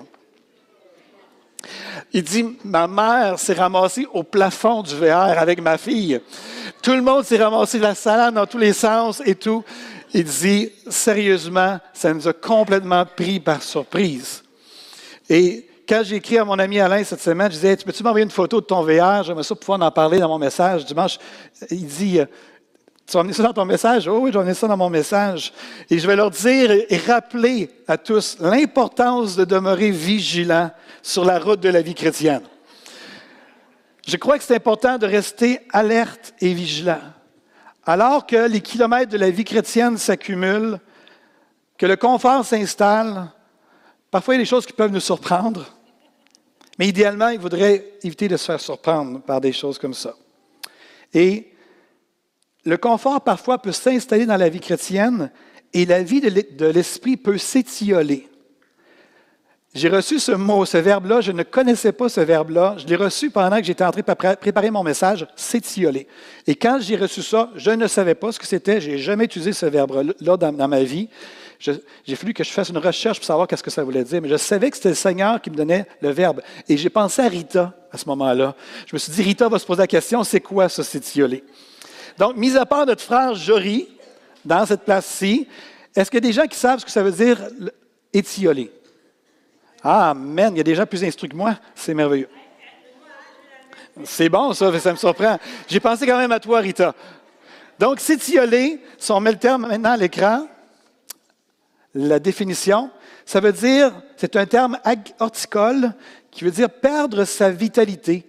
Il 2.17 2.23
dit, 2.23 2.57
ma 2.63 2.87
mère 2.87 3.41
s'est 3.41 3.55
ramassée 3.55 4.07
au 4.13 4.23
plafond 4.23 4.83
du 4.83 4.95
VR 4.95 5.37
avec 5.37 5.61
ma 5.61 5.77
fille. 5.77 6.21
Tout 6.81 6.93
le 6.93 7.03
monde 7.03 7.25
s'est 7.25 7.43
ramassé 7.43 7.81
la 7.81 7.97
salade 7.97 8.35
dans 8.35 8.47
tous 8.47 8.57
les 8.57 8.73
sens 8.73 9.21
et 9.27 9.35
tout. 9.35 9.65
Il 10.13 10.23
dit, 10.23 10.71
sérieusement, 10.89 11.81
ça 11.93 12.15
nous 12.15 12.29
a 12.29 12.33
complètement 12.33 13.05
pris 13.05 13.41
par 13.41 13.61
surprise. 13.61 14.45
Et 15.29 15.67
quand 15.89 16.03
j'ai 16.05 16.17
écrit 16.17 16.39
à 16.39 16.45
mon 16.45 16.57
ami 16.57 16.79
Alain 16.79 17.03
cette 17.03 17.21
semaine, 17.21 17.51
je 17.51 17.57
disais, 17.57 17.77
peux-tu 17.79 18.05
m'envoyer 18.05 18.23
une 18.23 18.31
photo 18.31 18.61
de 18.61 18.67
ton 18.67 18.83
VR? 18.83 19.25
J'aimerais 19.25 19.43
ça 19.43 19.57
pouvoir 19.57 19.83
en 19.83 19.91
parler 19.91 20.21
dans 20.21 20.29
mon 20.29 20.39
message 20.39 20.85
dimanche. 20.85 21.19
Il 21.69 21.85
dit, 21.85 22.21
tu 23.07 23.13
vas 23.13 23.21
amener 23.21 23.35
ça 23.35 23.43
dans 23.43 23.53
ton 23.53 23.65
message? 23.65 24.09
Oh 24.09 24.19
oui, 24.21 24.31
je 24.31 24.35
vais 24.35 24.41
amener 24.41 24.55
ça 24.55 24.67
dans 24.67 24.77
mon 24.77 24.89
message. 24.89 25.53
Et 25.91 25.99
je 25.99 26.07
vais 26.07 26.17
leur 26.17 26.31
dire 26.31 26.71
et 26.71 26.97
rappeler 27.07 27.71
à 27.87 27.99
tous 27.99 28.39
l'importance 28.41 29.37
de 29.37 29.45
demeurer 29.45 29.91
vigilant 29.91 30.71
sur 31.03 31.25
la 31.25 31.39
route 31.39 31.61
de 31.61 31.69
la 31.69 31.83
vie 31.83 31.95
chrétienne. 31.95 32.43
Je 34.07 34.17
crois 34.17 34.39
que 34.39 34.45
c'est 34.45 34.57
important 34.57 34.97
de 34.97 35.07
rester 35.07 35.61
alerte 35.71 36.35
et 36.41 36.55
vigilant. 36.55 37.01
Alors 37.87 38.27
que 38.27 38.49
les 38.49 38.61
kilomètres 38.61 39.13
de 39.13 39.19
la 39.19 39.31
vie 39.31 39.45
chrétienne 39.45 39.99
s'accumulent, 39.99 40.79
que 41.77 41.87
le 41.87 41.97
confort 41.97 42.45
s'installe, 42.45 43.31
parfois 44.11 44.35
il 44.35 44.39
y 44.39 44.41
a 44.41 44.45
des 44.45 44.49
choses 44.49 44.65
qui 44.65 44.73
peuvent 44.73 44.93
nous 44.93 45.01
surprendre, 45.01 45.67
mais 46.79 46.89
idéalement, 46.89 47.29
il 47.29 47.41
faudrait 47.41 47.93
éviter 48.03 48.29
de 48.29 48.37
se 48.37 48.47
faire 48.47 48.61
surprendre 48.61 49.21
par 49.21 49.41
des 49.41 49.53
choses 49.53 49.79
comme 49.79 49.95
ça. 49.95 50.15
Et 51.13 51.54
le 52.65 52.77
confort 52.77 53.21
parfois 53.21 53.59
peut 53.59 53.73
s'installer 53.73 54.27
dans 54.27 54.37
la 54.37 54.49
vie 54.49 54.61
chrétienne 54.61 55.31
et 55.73 55.85
la 55.85 56.03
vie 56.03 56.21
de 56.21 56.67
l'esprit 56.67 57.17
peut 57.17 57.39
s'étioler. 57.39 58.29
J'ai 59.75 59.89
reçu 59.89 60.21
ce 60.21 60.31
mot, 60.31 60.65
ce 60.65 60.77
verbe-là, 60.79 61.21
je 61.21 61.33
ne 61.33 61.43
connaissais 61.43 61.91
pas 61.91 62.09
ce 62.09 62.21
verbe-là. 62.21 62.77
Je 62.79 62.87
l'ai 62.87 62.95
reçu 62.95 63.31
pendant 63.31 63.57
que 63.57 63.65
j'étais 63.65 63.83
en 63.83 63.91
train 63.91 64.03
de 64.03 64.35
préparer 64.37 64.71
mon 64.71 64.85
message, 64.85 65.27
s'étioler. 65.35 66.07
Et 66.47 66.55
quand 66.55 66.79
j'ai 66.81 66.95
reçu 66.95 67.23
ça, 67.23 67.51
je 67.57 67.73
ne 67.73 67.89
savais 67.89 68.15
pas 68.15 68.31
ce 68.31 68.39
que 68.39 68.47
c'était. 68.47 68.81
Je 68.81 68.93
n'ai 68.93 68.99
jamais 68.99 69.25
utilisé 69.25 69.53
ce 69.53 69.67
verbe-là 69.67 70.37
dans, 70.37 70.69
ma 70.69 70.85
vie. 70.85 71.09
J'ai 71.59 72.15
fallu 72.15 72.33
que 72.33 72.45
je 72.45 72.51
fasse 72.51 72.69
une 72.69 72.79
recherche 72.79 73.19
pour 73.19 73.27
savoir 73.27 73.49
qu'est-ce 73.49 73.65
que 73.65 73.71
ça 73.71 73.83
voulait 73.83 74.05
dire. 74.05 74.23
Mais 74.23 74.29
je 74.29 74.37
savais 74.37 74.71
que 74.71 74.77
c'était 74.77 74.91
le 74.91 74.95
Seigneur 74.95 75.43
qui 75.43 75.51
me 75.51 75.57
donnait 75.57 75.87
le 76.01 76.11
verbe. 76.11 76.41
Et 76.69 76.77
j'ai 76.77 76.91
pensé 76.91 77.23
à 77.23 77.29
Rita 77.29 77.75
à 77.91 77.99
ce 77.99 78.09
moment-là. 78.11 78.55
Je 78.87 78.95
me 78.95 78.99
suis 79.01 79.11
dit, 79.11 79.23
Rita 79.23 79.49
va 79.49 79.59
se 79.59 79.67
poser 79.67 79.81
la 79.81 79.87
question, 79.89 80.23
c'est 80.23 80.41
quoi 80.41 80.69
ça, 80.69 80.85
s'étioler? 80.85 81.43
Donc, 82.19 82.37
mis 82.37 82.57
à 82.57 82.65
part 82.65 82.87
notre 82.87 83.03
frère 83.03 83.35
Jory, 83.35 83.89
dans 84.45 84.65
cette 84.67 84.83
place-ci, 84.83 85.49
est-ce 85.95 86.11
qu'il 86.11 86.19
y 86.19 86.27
a 86.27 86.29
des 86.29 86.33
gens 86.33 86.47
qui 86.47 86.59
savent 86.59 86.81
ce 86.81 86.85
que 86.85 86.91
ça 86.91 87.03
veut 87.03 87.13
dire 87.13 87.39
étioler? 88.13 88.71
Ah, 89.83 90.11
amen, 90.11 90.55
il 90.55 90.59
y 90.59 90.61
a 90.61 90.65
des 90.65 90.75
gens 90.75 90.87
plus 90.87 91.05
instruits 91.05 91.29
que 91.29 91.37
moi, 91.37 91.57
c'est 91.75 91.95
merveilleux. 91.95 92.29
C'est 94.05 94.29
bon, 94.29 94.53
ça, 94.53 94.79
ça 94.81 94.93
me 94.93 94.97
surprend. 94.97 95.39
J'ai 95.69 95.81
pensé 95.81 96.07
quand 96.07 96.19
même 96.19 96.33
à 96.33 96.41
toi, 96.41 96.61
Rita. 96.61 96.95
Donc, 97.79 98.01
s'étioler, 98.01 98.83
si 98.99 99.13
on 99.13 99.21
met 99.21 99.33
le 99.33 99.39
terme 99.39 99.67
maintenant 99.67 99.93
à 99.93 99.97
l'écran, 99.97 100.47
la 101.95 102.19
définition, 102.19 102.91
ça 103.25 103.41
veut 103.41 103.53
dire, 103.53 103.93
c'est 104.17 104.37
un 104.37 104.47
terme 104.47 104.79
horticole 105.19 105.93
qui 106.31 106.45
veut 106.45 106.51
dire 106.51 106.71
perdre 106.71 107.25
sa 107.25 107.51
vitalité, 107.51 108.25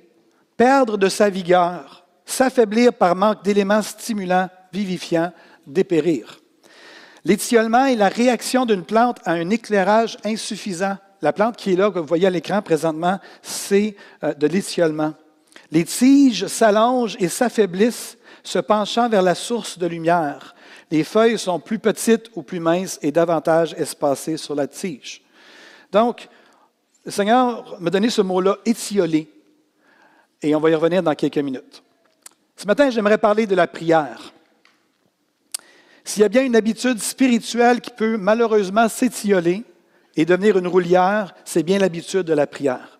perdre 0.55 0.97
de 0.97 1.09
sa 1.09 1.29
vigueur 1.29 2.04
s'affaiblir 2.25 2.93
par 2.93 3.15
manque 3.15 3.43
d'éléments 3.43 3.81
stimulants, 3.81 4.49
vivifiants, 4.73 5.31
dépérir. 5.67 6.39
L'étiolement 7.23 7.85
est 7.85 7.95
la 7.95 8.09
réaction 8.09 8.65
d'une 8.65 8.83
plante 8.83 9.19
à 9.25 9.31
un 9.31 9.49
éclairage 9.49 10.17
insuffisant. 10.23 10.97
La 11.21 11.33
plante 11.33 11.57
qui 11.57 11.73
est 11.73 11.75
là, 11.75 11.89
que 11.89 11.99
vous 11.99 12.05
voyez 12.05 12.27
à 12.27 12.29
l'écran 12.29 12.61
présentement, 12.61 13.19
c'est 13.41 13.95
euh, 14.23 14.33
de 14.33 14.47
l'étiolement. 14.47 15.13
Les 15.71 15.85
tiges 15.85 16.45
s'allongent 16.47 17.17
et 17.19 17.27
s'affaiblissent, 17.27 18.17
se 18.43 18.59
penchant 18.59 19.09
vers 19.09 19.23
la 19.23 19.33
source 19.33 19.79
de 19.79 19.87
lumière. 19.87 20.55
Les 20.91 21.03
feuilles 21.03 21.39
sont 21.39 21.59
plus 21.59 21.79
petites 21.79 22.29
ou 22.35 22.43
plus 22.43 22.59
minces 22.59 22.99
et 23.01 23.11
davantage 23.11 23.73
espacées 23.73 24.37
sur 24.37 24.53
la 24.53 24.67
tige. 24.67 25.23
Donc, 25.91 26.29
le 27.03 27.11
Seigneur 27.11 27.77
m'a 27.79 27.89
donné 27.89 28.09
ce 28.09 28.21
mot-là, 28.21 28.57
étioler, 28.65 29.27
et 30.41 30.55
on 30.55 30.59
va 30.59 30.69
y 30.69 30.75
revenir 30.75 31.01
dans 31.01 31.15
quelques 31.15 31.39
minutes. 31.39 31.81
Ce 32.55 32.65
matin, 32.65 32.89
j'aimerais 32.89 33.17
parler 33.17 33.45
de 33.45 33.55
la 33.55 33.67
prière. 33.67 34.33
S'il 36.03 36.21
y 36.21 36.25
a 36.25 36.29
bien 36.29 36.43
une 36.43 36.55
habitude 36.55 36.99
spirituelle 36.99 37.81
qui 37.81 37.91
peut 37.91 38.15
malheureusement 38.15 38.87
s'étioler 38.87 39.63
et 40.15 40.23
devenir 40.25 40.57
une 40.57 40.67
roulière, 40.67 41.33
c'est 41.43 41.63
bien 41.63 41.79
l'habitude 41.79 42.21
de 42.21 42.33
la 42.33 42.47
prière. 42.47 42.99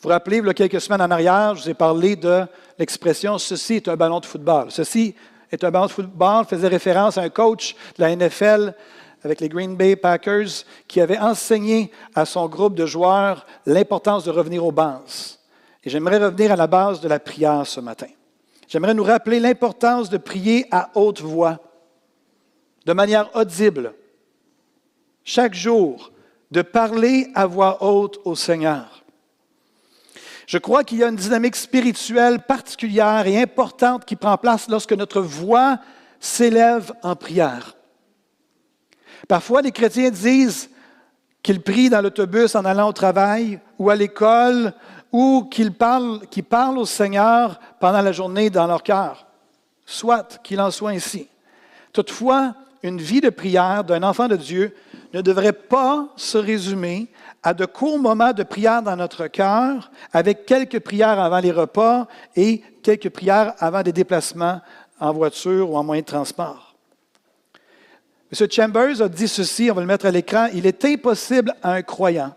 Vous 0.00 0.04
vous 0.04 0.08
rappelez, 0.10 0.38
il 0.38 0.46
y 0.46 0.48
a 0.48 0.54
quelques 0.54 0.80
semaines 0.80 1.02
en 1.02 1.10
arrière, 1.10 1.56
je 1.56 1.64
vous 1.64 1.70
ai 1.70 1.74
parlé 1.74 2.16
de 2.16 2.44
l'expression 2.78 3.36
ceci 3.36 3.74
est 3.74 3.88
un 3.88 3.96
ballon 3.96 4.20
de 4.20 4.26
football. 4.26 4.70
Ceci 4.70 5.14
est 5.50 5.62
un 5.62 5.70
ballon 5.70 5.86
de 5.86 5.90
football 5.90 6.46
faisait 6.46 6.68
référence 6.68 7.18
à 7.18 7.22
un 7.22 7.28
coach 7.28 7.74
de 7.98 8.02
la 8.02 8.16
NFL 8.16 8.72
avec 9.22 9.40
les 9.40 9.48
Green 9.48 9.76
Bay 9.76 9.96
Packers 9.96 10.64
qui 10.88 11.00
avait 11.00 11.18
enseigné 11.18 11.90
à 12.14 12.24
son 12.24 12.48
groupe 12.48 12.74
de 12.74 12.86
joueurs 12.86 13.44
l'importance 13.66 14.24
de 14.24 14.30
revenir 14.30 14.64
aux 14.64 14.72
bases. 14.72 15.38
Et 15.84 15.90
j'aimerais 15.90 16.18
revenir 16.18 16.52
à 16.52 16.56
la 16.56 16.66
base 16.66 17.00
de 17.00 17.08
la 17.08 17.18
prière 17.18 17.66
ce 17.66 17.80
matin. 17.80 18.06
J'aimerais 18.70 18.94
nous 18.94 19.02
rappeler 19.02 19.40
l'importance 19.40 20.10
de 20.10 20.16
prier 20.16 20.64
à 20.70 20.90
haute 20.94 21.20
voix, 21.20 21.58
de 22.86 22.92
manière 22.92 23.28
audible, 23.34 23.94
chaque 25.24 25.54
jour, 25.54 26.12
de 26.52 26.62
parler 26.62 27.32
à 27.34 27.46
voix 27.46 27.82
haute 27.82 28.20
au 28.24 28.36
Seigneur. 28.36 29.02
Je 30.46 30.56
crois 30.56 30.84
qu'il 30.84 30.98
y 30.98 31.04
a 31.04 31.08
une 31.08 31.16
dynamique 31.16 31.56
spirituelle 31.56 32.42
particulière 32.42 33.26
et 33.26 33.42
importante 33.42 34.04
qui 34.04 34.14
prend 34.14 34.38
place 34.38 34.68
lorsque 34.68 34.92
notre 34.92 35.20
voix 35.20 35.80
s'élève 36.20 36.92
en 37.02 37.16
prière. 37.16 37.76
Parfois, 39.26 39.62
les 39.62 39.72
chrétiens 39.72 40.10
disent 40.10 40.70
qu'ils 41.42 41.60
prient 41.60 41.90
dans 41.90 42.02
l'autobus 42.02 42.54
en 42.54 42.64
allant 42.64 42.88
au 42.90 42.92
travail 42.92 43.58
ou 43.80 43.90
à 43.90 43.96
l'école 43.96 44.72
ou 45.12 45.48
qu'ils 45.50 45.72
parlent, 45.72 46.20
parlent 46.48 46.78
au 46.78 46.86
Seigneur 46.86 47.60
pendant 47.80 48.00
la 48.00 48.12
journée 48.12 48.50
dans 48.50 48.66
leur 48.66 48.82
cœur. 48.82 49.26
Soit 49.86 50.40
qu'il 50.42 50.60
en 50.60 50.70
soit 50.70 50.90
ainsi. 50.90 51.28
Toutefois, 51.92 52.54
une 52.82 53.00
vie 53.00 53.20
de 53.20 53.30
prière 53.30 53.84
d'un 53.84 54.02
enfant 54.02 54.28
de 54.28 54.36
Dieu 54.36 54.74
ne 55.12 55.20
devrait 55.20 55.52
pas 55.52 56.08
se 56.16 56.38
résumer 56.38 57.08
à 57.42 57.54
de 57.54 57.64
courts 57.64 57.98
moments 57.98 58.32
de 58.32 58.42
prière 58.42 58.82
dans 58.82 58.96
notre 58.96 59.26
cœur, 59.26 59.90
avec 60.12 60.46
quelques 60.46 60.80
prières 60.80 61.18
avant 61.18 61.40
les 61.40 61.52
repas 61.52 62.06
et 62.36 62.62
quelques 62.82 63.10
prières 63.10 63.54
avant 63.58 63.82
des 63.82 63.92
déplacements 63.92 64.60
en 64.98 65.12
voiture 65.12 65.70
ou 65.70 65.76
en 65.76 65.84
moyen 65.84 66.02
de 66.02 66.06
transport. 66.06 66.74
M. 68.32 68.48
Chambers 68.50 69.02
a 69.02 69.08
dit 69.08 69.26
ceci, 69.26 69.70
on 69.70 69.74
va 69.74 69.80
le 69.80 69.86
mettre 69.86 70.06
à 70.06 70.10
l'écran, 70.10 70.48
il 70.54 70.66
est 70.66 70.84
impossible 70.84 71.54
à 71.62 71.72
un 71.72 71.82
croyant, 71.82 72.34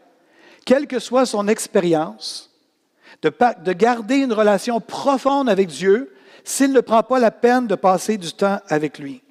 quelle 0.66 0.88
que 0.88 1.00
soit 1.00 1.26
son 1.26 1.48
expérience, 1.48 2.53
de, 3.22 3.74
garder 3.74 4.18
une 4.18 4.34
relation 4.34 4.82
profonde 4.82 5.50
avec 5.50 5.68
Dieu 5.68 6.14
s'il 6.44 6.74
ne 6.74 6.82
prend 6.82 7.04
pas 7.04 7.20
la 7.20 7.32
peine 7.32 7.68
de 7.68 7.76
passer 7.76 8.18
du 8.18 8.34
temps 8.34 8.60
avec 8.68 9.00
lui. 9.00 9.22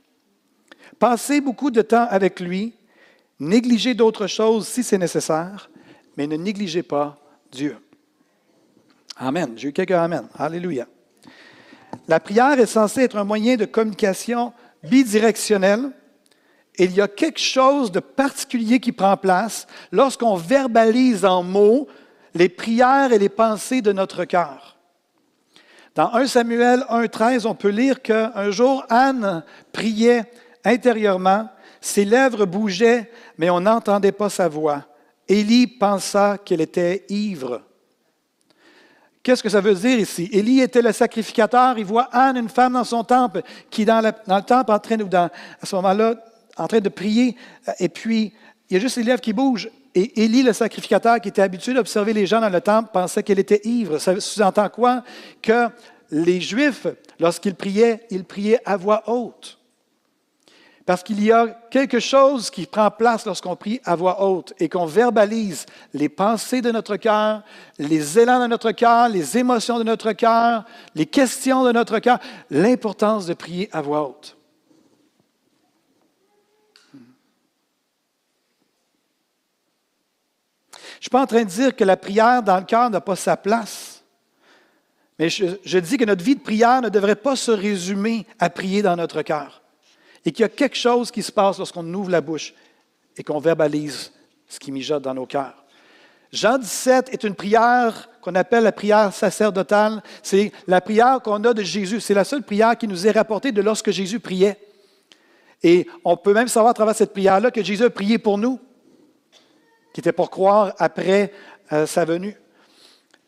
Passez 0.98 1.40
beaucoup 1.40 1.70
de 1.70 1.82
temps 1.82 2.06
avec 2.08 2.40
lui, 2.40 2.74
négligez 3.40 3.94
d'autres 3.94 4.26
choses 4.26 4.66
si 4.68 4.82
c'est 4.82 4.98
nécessaire, 4.98 5.68
mais 6.16 6.26
ne 6.26 6.36
négligez 6.36 6.82
pas 6.82 7.18
Dieu. 7.50 7.76
Amen. 9.16 9.52
J'ai 9.56 9.68
eu 9.68 9.72
quelques 9.72 9.90
Amen. 9.90 10.26
Alléluia. 10.38 10.86
La 12.08 12.20
prière 12.20 12.58
est 12.58 12.66
censée 12.66 13.02
être 13.02 13.16
un 13.16 13.24
moyen 13.24 13.56
de 13.56 13.64
communication 13.64 14.52
bidirectionnel. 14.82 15.90
Et 16.76 16.84
il 16.84 16.94
y 16.94 17.00
a 17.00 17.08
quelque 17.08 17.40
chose 17.40 17.92
de 17.92 18.00
particulier 18.00 18.80
qui 18.80 18.92
prend 18.92 19.16
place 19.16 19.66
lorsqu'on 19.90 20.36
verbalise 20.36 21.24
en 21.24 21.42
mots 21.42 21.86
les 22.34 22.48
prières 22.48 23.12
et 23.12 23.18
les 23.18 23.28
pensées 23.28 23.82
de 23.82 23.92
notre 23.92 24.24
cœur. 24.24 24.76
Dans 25.94 26.14
1 26.14 26.26
Samuel 26.26 26.84
1.13, 26.88 27.46
on 27.46 27.54
peut 27.54 27.68
lire 27.68 28.00
qu'un 28.00 28.50
jour, 28.50 28.84
Anne 28.88 29.44
priait 29.72 30.24
intérieurement, 30.64 31.48
ses 31.80 32.04
lèvres 32.04 32.46
bougeaient, 32.46 33.10
mais 33.36 33.50
on 33.50 33.60
n'entendait 33.60 34.12
pas 34.12 34.30
sa 34.30 34.48
voix. 34.48 34.86
Élie 35.28 35.66
pensa 35.66 36.38
qu'elle 36.38 36.60
était 36.60 37.04
ivre. 37.08 37.62
Qu'est-ce 39.22 39.42
que 39.42 39.48
ça 39.48 39.60
veut 39.60 39.74
dire 39.74 39.98
ici? 39.98 40.28
Élie 40.32 40.60
était 40.60 40.82
le 40.82 40.92
sacrificateur. 40.92 41.78
Il 41.78 41.84
voit 41.84 42.08
Anne, 42.12 42.36
une 42.36 42.48
femme 42.48 42.72
dans 42.72 42.84
son 42.84 43.04
temple, 43.04 43.42
qui 43.70 43.84
dans, 43.84 44.02
dans 44.26 44.36
le 44.36 44.42
temple 44.42 44.72
en 44.72 44.78
train 44.78 44.96
dans, 44.96 45.30
à 45.60 45.66
ce 45.66 45.76
moment-là, 45.76 46.14
en 46.56 46.66
train 46.66 46.80
de 46.80 46.88
prier. 46.88 47.36
Et 47.78 47.88
puis, 47.88 48.32
il 48.70 48.74
y 48.74 48.76
a 48.76 48.80
juste 48.80 48.96
les 48.96 49.02
lèvres 49.02 49.20
qui 49.20 49.32
bougent. 49.32 49.70
Et 49.94 50.24
Élie, 50.24 50.42
le 50.42 50.52
sacrificateur, 50.52 51.20
qui 51.20 51.28
était 51.28 51.42
habitué 51.42 51.74
d'observer 51.74 52.12
les 52.12 52.26
gens 52.26 52.40
dans 52.40 52.48
le 52.48 52.60
temple, 52.60 52.90
pensait 52.92 53.22
qu'elle 53.22 53.38
était 53.38 53.60
ivre. 53.64 53.98
Ça 53.98 54.18
sous-entend 54.18 54.68
quoi? 54.70 55.02
Que 55.42 55.68
les 56.10 56.40
Juifs, 56.40 56.86
lorsqu'ils 57.20 57.54
priaient, 57.54 58.06
ils 58.10 58.24
priaient 58.24 58.60
à 58.64 58.76
voix 58.76 59.02
haute. 59.06 59.58
Parce 60.84 61.02
qu'il 61.02 61.22
y 61.22 61.30
a 61.30 61.46
quelque 61.70 62.00
chose 62.00 62.50
qui 62.50 62.66
prend 62.66 62.90
place 62.90 63.24
lorsqu'on 63.24 63.54
prie 63.54 63.80
à 63.84 63.94
voix 63.94 64.22
haute 64.22 64.52
et 64.58 64.68
qu'on 64.68 64.86
verbalise 64.86 65.64
les 65.94 66.08
pensées 66.08 66.60
de 66.60 66.72
notre 66.72 66.96
cœur, 66.96 67.42
les 67.78 68.18
élans 68.18 68.40
de 68.40 68.48
notre 68.48 68.72
cœur, 68.72 69.08
les 69.08 69.38
émotions 69.38 69.78
de 69.78 69.84
notre 69.84 70.12
cœur, 70.12 70.64
les 70.94 71.06
questions 71.06 71.62
de 71.64 71.72
notre 71.72 72.00
cœur, 72.00 72.18
l'importance 72.50 73.26
de 73.26 73.34
prier 73.34 73.68
à 73.72 73.80
voix 73.80 74.08
haute. 74.08 74.36
Je 81.02 81.06
ne 81.06 81.08
suis 81.08 81.10
pas 81.18 81.22
en 81.22 81.26
train 81.26 81.42
de 81.42 81.48
dire 81.48 81.74
que 81.74 81.82
la 81.82 81.96
prière 81.96 82.44
dans 82.44 82.58
le 82.58 82.62
cœur 82.62 82.88
n'a 82.88 83.00
pas 83.00 83.16
sa 83.16 83.36
place. 83.36 84.04
Mais 85.18 85.28
je, 85.28 85.78
dis 85.78 85.96
que 85.96 86.04
notre 86.04 86.22
vie 86.22 86.36
de 86.36 86.40
prière 86.40 86.80
ne 86.80 86.88
devrait 86.90 87.16
pas 87.16 87.34
se 87.34 87.50
résumer 87.50 88.24
à 88.38 88.48
prier 88.48 88.82
dans 88.82 88.94
notre 88.94 89.22
cœur. 89.22 89.62
Et 90.24 90.30
qu'il 90.30 90.42
y 90.42 90.44
a 90.44 90.48
quelque 90.48 90.76
chose 90.76 91.10
qui 91.10 91.24
se 91.24 91.32
passe 91.32 91.58
lorsqu'on 91.58 91.92
ouvre 91.92 92.08
la 92.08 92.20
bouche 92.20 92.54
et 93.16 93.24
qu'on 93.24 93.40
verbalise 93.40 94.12
ce 94.46 94.60
qui 94.60 94.70
mijote 94.70 95.02
dans 95.02 95.12
nos 95.12 95.26
cœurs. 95.26 95.64
Jean 96.32 96.56
17 96.56 97.08
est 97.12 97.24
une 97.24 97.34
prière 97.34 98.08
qu'on 98.20 98.36
appelle 98.36 98.62
la 98.62 98.70
prière 98.70 99.12
sacerdotale. 99.12 100.04
C'est 100.22 100.52
la 100.68 100.80
prière 100.80 101.20
qu'on 101.20 101.42
a 101.42 101.52
de 101.52 101.64
Jésus. 101.64 101.98
C'est 101.98 102.14
la 102.14 102.22
seule 102.22 102.44
prière 102.44 102.78
qui 102.78 102.86
nous 102.86 103.08
est 103.08 103.10
rapportée 103.10 103.50
de 103.50 103.60
lorsque 103.60 103.90
Jésus 103.90 104.20
priait. 104.20 104.56
Et 105.64 105.88
on 106.04 106.16
peut 106.16 106.32
même 106.32 106.46
savoir 106.46 106.70
à 106.70 106.74
travers 106.74 106.94
cette 106.94 107.12
prière-là 107.12 107.50
que 107.50 107.64
Jésus 107.64 107.82
a 107.82 107.90
prié 107.90 108.18
pour 108.18 108.38
nous 108.38 108.60
qui 109.92 110.00
était 110.00 110.12
pour 110.12 110.30
croire 110.30 110.74
après 110.78 111.32
euh, 111.72 111.86
sa 111.86 112.04
venue. 112.04 112.36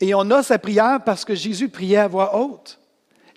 Et 0.01 0.15
on 0.15 0.31
a 0.31 0.43
sa 0.43 0.59
prière 0.59 1.03
parce 1.05 1.25
que 1.25 1.35
Jésus 1.35 1.69
priait 1.69 1.99
à 1.99 2.09
voix 2.09 2.37
haute 2.37 2.81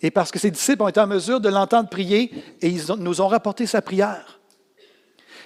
et 0.02 0.12
parce 0.12 0.32
que 0.32 0.40
ses 0.40 0.52
disciples 0.52 0.84
ont 0.84 0.88
été 0.88 1.00
en 1.00 1.08
mesure 1.08 1.40
de 1.40 1.50
l'entendre 1.50 1.90
prier 1.90 2.32
et 2.62 2.68
ils 2.68 2.94
nous 2.98 3.22
ont 3.22 3.28
rapporté 3.28 3.66
sa 3.66 3.82
prière. 3.82 4.40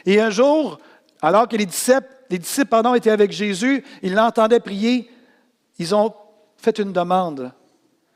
Et 0.06 0.20
un 0.20 0.30
jour, 0.30 0.80
alors 1.22 1.48
que 1.48 1.56
les 1.56 1.66
disciples, 1.66 2.08
les 2.30 2.40
disciples 2.40 2.70
pardon, 2.70 2.96
étaient 2.96 3.12
avec 3.12 3.32
Jésus, 3.32 3.84
ils 4.02 4.14
l'entendaient 4.14 4.60
prier, 4.60 5.10
ils 5.78 5.94
ont 5.94 6.14
fait 6.58 6.80
une 6.80 6.94
demande. 6.94 7.52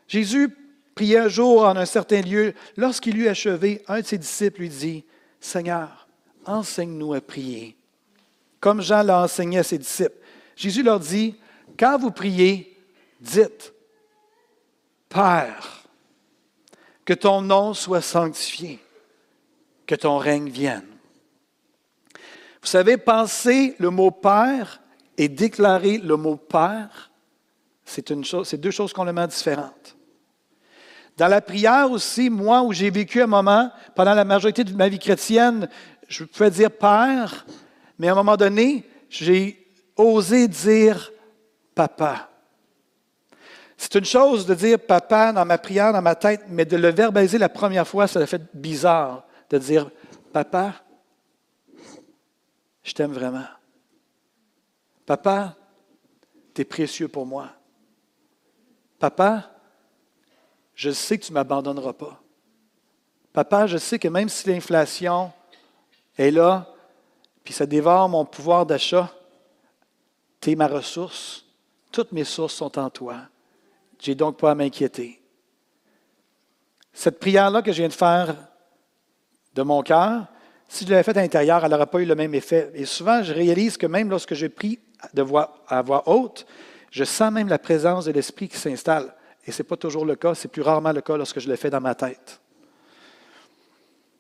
Jésus 0.08 0.56
priait 0.94 1.20
un 1.20 1.28
jour 1.28 1.66
en 1.66 1.76
un 1.76 1.86
certain 1.86 2.22
lieu. 2.22 2.54
Lorsqu'il 2.78 3.18
eut 3.18 3.28
achevé, 3.28 3.84
un 3.88 4.00
de 4.00 4.06
ses 4.06 4.18
disciples 4.18 4.62
lui 4.62 4.70
dit, 4.70 5.04
Seigneur, 5.40 6.08
enseigne-nous 6.46 7.14
à 7.14 7.22
prier 7.22 7.76
comme 8.66 8.82
Jean 8.82 9.04
l'a 9.04 9.22
enseigné 9.22 9.60
à 9.60 9.64
ses 9.64 9.78
disciples. 9.78 10.18
Jésus 10.56 10.82
leur 10.82 11.00
dit, 11.00 11.36
quand 11.78 12.00
vous 12.00 12.10
priez, 12.10 12.76
dites, 13.22 13.72
Père, 15.08 15.84
que 17.06 17.14
ton 17.14 17.44
nom 17.44 17.76
soit 17.76 18.02
sanctifié, 18.02 18.80
que 19.86 19.94
ton 19.94 20.18
règne 20.18 20.50
vienne. 20.50 20.88
Vous 22.60 22.68
savez, 22.68 22.98
penser 22.98 23.76
le 23.78 23.92
mot 23.92 24.10
Père 24.10 24.82
et 25.16 25.30
déclarer 25.30 26.00
le 26.00 26.16
mot 26.16 26.36
Père, 26.36 27.12
c'est, 27.84 28.24
chose, 28.24 28.48
c'est 28.48 28.58
deux 28.58 28.72
choses 28.72 28.94
complètement 28.94 29.28
différentes. 29.28 29.96
Dans 31.18 31.28
la 31.28 31.40
prière 31.40 31.92
aussi, 31.92 32.32
moi, 32.32 32.64
où 32.64 32.74
j'ai 32.74 32.90
vécu 32.90 33.22
un 33.22 33.28
moment, 33.28 33.72
pendant 33.96 34.16
la 34.16 34.26
majorité 34.26 34.64
de 34.64 34.74
ma 34.74 34.90
vie 34.90 34.98
chrétienne, 34.98 35.70
je 36.08 36.24
pouvais 36.24 36.50
dire 36.50 36.72
Père, 36.72 37.46
mais 37.98 38.08
à 38.08 38.12
un 38.12 38.16
moment 38.16 38.38
donné, 38.38 38.84
j'ai 39.10 39.68
osé 39.96 40.48
dire 40.48 41.12
papa. 41.74 42.30
C'est 43.78 43.96
une 43.96 44.06
chose 44.06 44.46
de 44.46 44.54
dire 44.54 44.80
papa 44.80 45.34
dans 45.34 45.46
ma 45.46 45.58
prière, 45.58 45.94
dans 45.94 46.02
ma 46.02 46.16
tête, 46.16 46.44
mais 46.48 46.66
de 46.66 46.78
le 46.78 46.90
verbaliser 46.90 47.38
la 47.38 47.50
première 47.50 47.88
fois, 47.88 48.08
ça 48.08 48.20
a 48.20 48.26
fait 48.26 48.42
bizarre 48.54 49.26
de 49.50 49.58
dire 49.58 49.90
papa, 50.32 50.74
je 52.84 52.94
t'aime 52.94 53.14
vraiment. 53.14 53.46
Papa, 55.06 55.56
tu 56.54 56.62
es 56.62 56.66
précieux 56.66 57.08
pour 57.08 57.26
moi. 57.26 57.50
Papa, 59.00 59.52
je 60.74 60.92
sais 60.92 61.18
que 61.18 61.26
tu 61.26 61.32
ne 61.32 61.36
m'abandonneras 61.36 61.94
pas. 61.94 62.22
Papa, 63.34 63.68
je 63.68 63.78
sais 63.78 64.00
que 64.00 64.08
même 64.08 64.30
si 64.30 64.48
l'inflation 64.48 65.32
est 66.18 66.32
là, 66.32 66.75
puis 67.46 67.54
ça 67.54 67.68
dévore 67.68 68.10
mon 68.10 68.26
pouvoir 68.26 68.66
d'achat. 68.66 69.14
Tu 70.42 70.52
es 70.52 70.56
ma 70.56 70.68
ressource. 70.68 71.46
Toutes 71.92 72.12
mes 72.12 72.24
sources 72.24 72.56
sont 72.56 72.78
en 72.78 72.90
toi. 72.90 73.18
J'ai 74.00 74.16
donc 74.16 74.38
pas 74.38 74.52
à 74.52 74.56
m'inquiéter. 74.56 75.22
Cette 76.92 77.20
prière-là 77.20 77.62
que 77.62 77.72
je 77.72 77.78
viens 77.78 77.88
de 77.88 77.94
faire 77.94 78.36
de 79.54 79.62
mon 79.62 79.84
cœur, 79.84 80.26
si 80.68 80.86
je 80.86 80.90
l'avais 80.90 81.04
faite 81.04 81.18
à 81.18 81.22
l'intérieur, 81.22 81.64
elle 81.64 81.72
n'aurait 81.72 81.86
pas 81.86 82.02
eu 82.02 82.06
le 82.06 82.16
même 82.16 82.34
effet. 82.34 82.72
Et 82.74 82.86
souvent, 82.86 83.22
je 83.22 83.32
réalise 83.32 83.78
que 83.78 83.86
même 83.86 84.10
lorsque 84.10 84.34
je 84.34 84.48
prie 84.48 84.80
de 85.14 85.22
voix, 85.22 85.64
à 85.68 85.84
voix 85.84 86.10
haute, 86.10 86.48
je 86.90 87.04
sens 87.04 87.32
même 87.32 87.48
la 87.48 87.60
présence 87.60 88.06
de 88.06 88.12
l'Esprit 88.12 88.50
qui 88.50 88.58
s'installe. 88.58 89.14
Et 89.46 89.52
ce 89.52 89.62
n'est 89.62 89.68
pas 89.68 89.78
toujours 89.78 90.06
le 90.06 90.16
cas, 90.16 90.34
c'est 90.34 90.48
plus 90.48 90.64
rarement 90.64 90.92
le 90.92 91.02
cas 91.02 91.16
lorsque 91.16 91.40
je 91.40 91.48
le 91.48 91.56
fais 91.56 91.70
dans 91.70 91.82
ma 91.82 91.94
tête. 91.94 92.42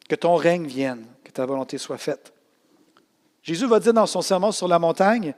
Que 0.08 0.16
ton 0.16 0.36
règne 0.36 0.68
vienne, 0.68 1.06
que 1.24 1.32
ta 1.32 1.46
volonté 1.48 1.80
soit 1.80 1.98
faite. 1.98 2.35
Jésus 3.46 3.68
va 3.68 3.80
dire 3.80 3.94
dans 3.94 4.08
son 4.08 4.24
sermon 4.24 4.52
sur 4.52 4.68
la 4.68 4.80
montagne, 4.80 5.36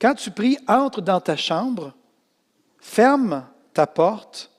quand 0.00 0.14
tu 0.14 0.30
pries, 0.30 0.56
entre 0.66 1.02
dans 1.02 1.20
ta 1.20 1.36
chambre, 1.36 1.92
ferme 2.78 3.44
ta 3.74 3.86
porte 3.86 4.50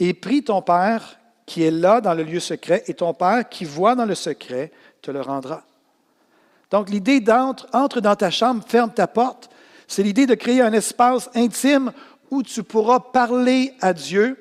et 0.00 0.12
prie 0.12 0.42
ton 0.42 0.60
Père 0.60 1.20
qui 1.46 1.62
est 1.62 1.70
là 1.70 2.00
dans 2.00 2.14
le 2.14 2.24
lieu 2.24 2.40
secret, 2.40 2.82
et 2.88 2.94
ton 2.94 3.14
Père 3.14 3.48
qui 3.48 3.64
voit 3.64 3.94
dans 3.94 4.04
le 4.04 4.16
secret 4.16 4.72
te 5.02 5.12
le 5.12 5.20
rendra. 5.20 5.62
Donc 6.72 6.90
l'idée 6.90 7.20
d'entre 7.20 7.68
entre 7.72 8.00
dans 8.00 8.16
ta 8.16 8.32
chambre, 8.32 8.64
ferme 8.66 8.92
ta 8.92 9.06
porte, 9.06 9.48
c'est 9.86 10.02
l'idée 10.02 10.26
de 10.26 10.34
créer 10.34 10.60
un 10.60 10.72
espace 10.72 11.30
intime 11.32 11.92
où 12.32 12.42
tu 12.42 12.64
pourras 12.64 12.98
parler 12.98 13.72
à 13.80 13.92
Dieu 13.92 14.36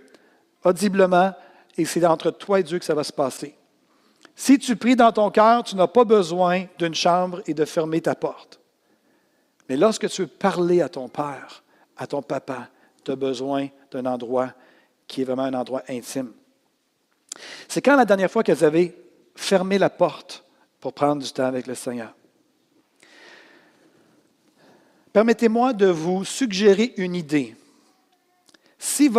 audiblement, 0.64 1.36
et 1.78 1.86
c'est 1.86 2.04
entre 2.04 2.32
toi 2.32 2.60
et 2.60 2.64
Dieu 2.64 2.80
que 2.80 2.86
ça 2.86 2.96
va 2.96 3.04
se 3.04 3.14
passer. 3.14 3.56
Si 4.36 4.60
tu 4.60 4.76
pries 4.76 4.96
dans 4.96 5.12
ton 5.12 5.32
cœur, 5.32 5.64
tu 5.64 5.76
n'as 5.76 5.88
pas 5.88 6.04
besoin 6.04 6.66
d'une 6.78 6.94
chambre 6.94 7.42
et 7.48 7.54
de 7.54 7.64
fermer 7.64 8.02
ta 8.02 8.16
porte. 8.16 8.60
Mais 9.70 9.78
lorsque 9.78 10.10
tu 10.10 10.24
veux 10.24 10.28
parler 10.28 10.82
à 10.82 10.90
ton 10.90 11.08
père, 11.08 11.64
à 11.98 12.06
ton 12.06 12.22
papa, 12.22 12.68
tu 13.04 13.12
as 13.12 13.16
besoin 13.16 13.70
d'un 13.92 14.06
endroit 14.06 14.54
qui 15.08 15.22
est 15.22 15.26
vraiment 15.26 15.44
un 15.44 15.54
endroit 15.54 15.84
intime. 15.88 16.34
C'est 17.68 17.82
quand 17.82 17.96
la 17.96 18.06
dernière 18.06 18.30
fois 18.30 18.44
que 18.44 18.52
vous 18.52 18.64
avez 18.64 18.96
fermé 19.36 19.78
la 19.78 19.90
porte 19.90 20.44
pour 20.80 20.94
prendre 20.94 21.24
du 21.24 21.32
temps 21.32 21.46
avec 21.46 21.68
le 21.68 21.76
Seigneur? 21.76 22.14
Permettez-moi 25.14 25.74
de 25.74 25.88
vous 25.88 26.26
suggérer 26.26 26.94
une 26.98 27.16
idée. 27.16 27.56
Si 28.78 29.10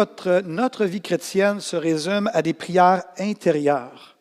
notre 0.44 0.85
vie 0.85 1.00
chrétienne 1.00 1.61
se 1.61 1.76
résume 1.76 2.31
à 2.35 2.42
des 2.42 2.52
prières 2.52 3.05
intérieures, 3.18 4.15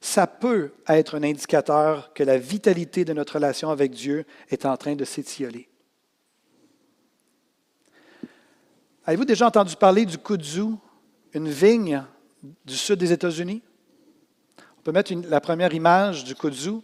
ça 0.00 0.26
peut 0.26 0.72
être 0.86 1.16
un 1.16 1.22
indicateur 1.22 2.12
que 2.12 2.22
la 2.22 2.38
vitalité 2.38 3.04
de 3.04 3.12
notre 3.12 3.34
relation 3.34 3.70
avec 3.70 3.92
Dieu 3.92 4.24
est 4.48 4.64
en 4.64 4.76
train 4.76 4.94
de 4.94 5.04
s'étioler. 5.04 5.68
Avez-vous 9.04 9.24
déjà 9.24 9.46
entendu 9.46 9.74
parler 9.74 10.04
du 10.04 10.18
kudzu, 10.18 10.74
une 11.32 11.48
vigne 11.48 12.04
du 12.64 12.76
sud 12.76 12.98
des 12.98 13.12
États-Unis? 13.12 13.62
On 14.78 14.82
peut 14.82 14.92
mettre 14.92 15.12
la 15.28 15.40
première 15.40 15.72
image 15.74 16.24
du 16.24 16.34
kudzu. 16.34 16.80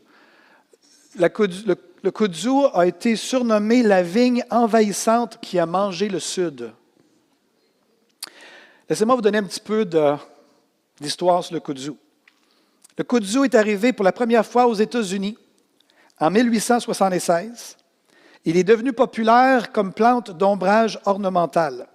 le, 1.16 1.74
le 2.02 2.10
kudzu 2.10 2.66
a 2.72 2.86
été 2.86 3.14
surnommé 3.14 3.82
la 3.82 4.02
vigne 4.02 4.44
envahissante 4.50 5.38
qui 5.40 5.58
a 5.58 5.66
mangé 5.66 6.08
le 6.08 6.18
sud. 6.18 6.72
Laissez-moi 8.88 9.14
vous 9.14 9.22
donner 9.22 9.38
un 9.38 9.44
petit 9.44 9.60
peu 9.60 9.88
d'histoire 11.00 11.44
sur 11.44 11.54
le 11.54 11.60
kudzu. 11.60 11.92
Le 12.96 13.02
kudzu 13.02 13.44
est 13.44 13.56
arrivé 13.56 13.92
pour 13.92 14.04
la 14.04 14.12
première 14.12 14.46
fois 14.46 14.66
aux 14.66 14.74
États-Unis 14.74 15.36
en 16.20 16.30
1876. 16.30 17.76
Il 18.44 18.56
est 18.56 18.64
devenu 18.64 18.92
populaire 18.92 19.72
comme 19.72 19.92
plante 19.92 20.30
d'ombrage 20.30 21.00
ornemental. 21.04 21.88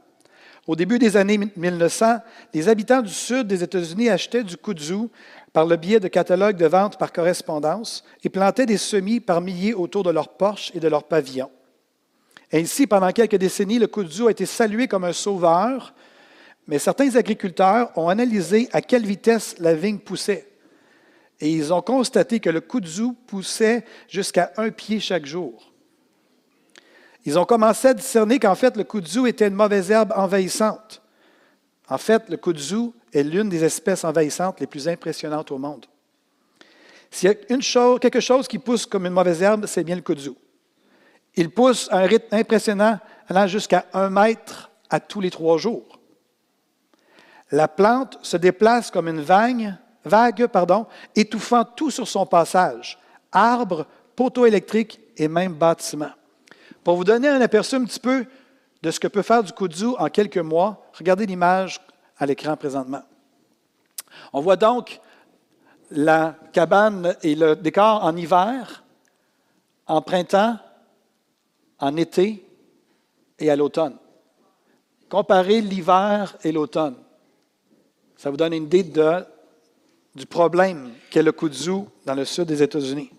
Au 0.67 0.75
début 0.75 0.99
des 0.99 1.15
années 1.15 1.39
1900, 1.55 2.17
les 2.53 2.67
habitants 2.67 3.01
du 3.01 3.13
sud 3.13 3.47
des 3.47 3.63
États-Unis 3.63 4.09
achetaient 4.09 4.43
du 4.43 4.57
kudzu 4.57 5.07
par 5.53 5.65
le 5.65 5.77
biais 5.77 6.01
de 6.01 6.09
catalogues 6.09 6.57
de 6.57 6.65
vente 6.65 6.99
par 6.99 7.13
correspondance 7.13 8.03
et 8.23 8.29
plantaient 8.29 8.65
des 8.65 8.77
semis 8.77 9.21
par 9.21 9.39
milliers 9.39 9.73
autour 9.73 10.03
de 10.03 10.11
leurs 10.11 10.29
porches 10.29 10.71
et 10.75 10.81
de 10.81 10.87
leurs 10.89 11.05
pavillons. 11.05 11.49
Ainsi, 12.51 12.87
pendant 12.87 13.11
quelques 13.11 13.37
décennies, 13.37 13.79
le 13.79 13.87
kudzu 13.87 14.27
a 14.27 14.31
été 14.31 14.45
salué 14.45 14.87
comme 14.87 15.05
un 15.05 15.13
sauveur, 15.13 15.93
mais 16.67 16.77
certains 16.77 17.15
agriculteurs 17.15 17.91
ont 17.95 18.09
analysé 18.09 18.67
à 18.73 18.81
quelle 18.81 19.05
vitesse 19.05 19.55
la 19.59 19.73
vigne 19.73 19.99
poussait 19.99 20.48
et 21.39 21.51
ils 21.51 21.73
ont 21.73 21.81
constaté 21.81 22.39
que 22.39 22.49
le 22.49 22.61
kudzu 22.61 23.13
poussait 23.27 23.85
jusqu'à 24.07 24.51
un 24.57 24.69
pied 24.69 24.99
chaque 24.99 25.25
jour. 25.25 25.71
Ils 27.25 27.37
ont 27.37 27.45
commencé 27.45 27.89
à 27.89 27.93
discerner 27.93 28.39
qu'en 28.39 28.55
fait, 28.55 28.75
le 28.75 28.83
kudzu 28.83 29.27
était 29.27 29.47
une 29.47 29.55
mauvaise 29.55 29.91
herbe 29.91 30.13
envahissante. 30.15 31.01
En 31.87 31.97
fait, 31.97 32.29
le 32.29 32.37
kudzu 32.37 32.91
est 33.13 33.23
l'une 33.23 33.49
des 33.49 33.63
espèces 33.63 34.03
envahissantes 34.03 34.59
les 34.59 34.67
plus 34.67 34.87
impressionnantes 34.87 35.51
au 35.51 35.57
monde. 35.57 35.85
S'il 37.11 37.29
y 37.29 37.33
a 37.33 37.53
une 37.53 37.61
chose, 37.61 37.99
quelque 37.99 38.19
chose 38.19 38.47
qui 38.47 38.59
pousse 38.59 38.85
comme 38.85 39.05
une 39.05 39.13
mauvaise 39.13 39.41
herbe, 39.41 39.65
c'est 39.65 39.83
bien 39.83 39.95
le 39.95 40.01
kudzu. 40.01 40.31
Il 41.35 41.49
pousse 41.49 41.87
à 41.91 41.99
un 41.99 42.05
rythme 42.05 42.35
impressionnant, 42.35 42.99
allant 43.27 43.47
jusqu'à 43.47 43.85
un 43.93 44.09
mètre 44.09 44.69
à 44.89 44.99
tous 44.99 45.21
les 45.21 45.31
trois 45.31 45.57
jours. 45.57 45.99
La 47.51 47.67
plante 47.67 48.19
se 48.21 48.37
déplace 48.37 48.91
comme 48.91 49.07
une 49.07 49.21
vague, 49.21 49.73
vague 50.03 50.47
pardon, 50.47 50.85
étouffant 51.15 51.63
tout 51.63 51.91
sur 51.91 52.07
son 52.07 52.25
passage, 52.25 52.97
arbres, 53.31 53.85
poteaux 54.15 54.45
électriques 54.45 54.99
et 55.17 55.27
même 55.27 55.53
bâtiments. 55.53 56.11
Pour 56.83 56.95
vous 56.95 57.03
donner 57.03 57.27
un 57.27 57.41
aperçu 57.41 57.75
un 57.75 57.85
petit 57.85 57.99
peu 57.99 58.25
de 58.81 58.91
ce 58.91 58.99
que 58.99 59.07
peut 59.07 59.21
faire 59.21 59.43
du 59.43 59.51
kudzu 59.51 59.87
en 59.97 60.07
quelques 60.07 60.37
mois, 60.37 60.89
regardez 60.97 61.25
l'image 61.25 61.79
à 62.17 62.25
l'écran 62.25 62.55
présentement. 62.55 63.01
On 64.33 64.41
voit 64.41 64.55
donc 64.55 64.99
la 65.91 66.35
cabane 66.53 67.15
et 67.23 67.35
le 67.35 67.55
décor 67.55 68.03
en 68.03 68.15
hiver, 68.15 68.83
en 69.87 70.01
printemps, 70.01 70.57
en 71.79 71.95
été 71.95 72.45
et 73.39 73.49
à 73.49 73.55
l'automne. 73.55 73.97
Comparez 75.09 75.61
l'hiver 75.61 76.37
et 76.43 76.51
l'automne. 76.51 76.95
Ça 78.15 78.29
vous 78.29 78.37
donne 78.37 78.53
une 78.53 78.65
idée 78.65 78.83
de, 78.83 79.25
du 80.19 80.25
problème 80.25 80.91
qu'est 81.09 81.23
le 81.23 81.31
kudzu 81.31 81.85
dans 82.05 82.13
le 82.13 82.25
sud 82.25 82.43
des 82.43 82.61
États-Unis. 82.61 83.09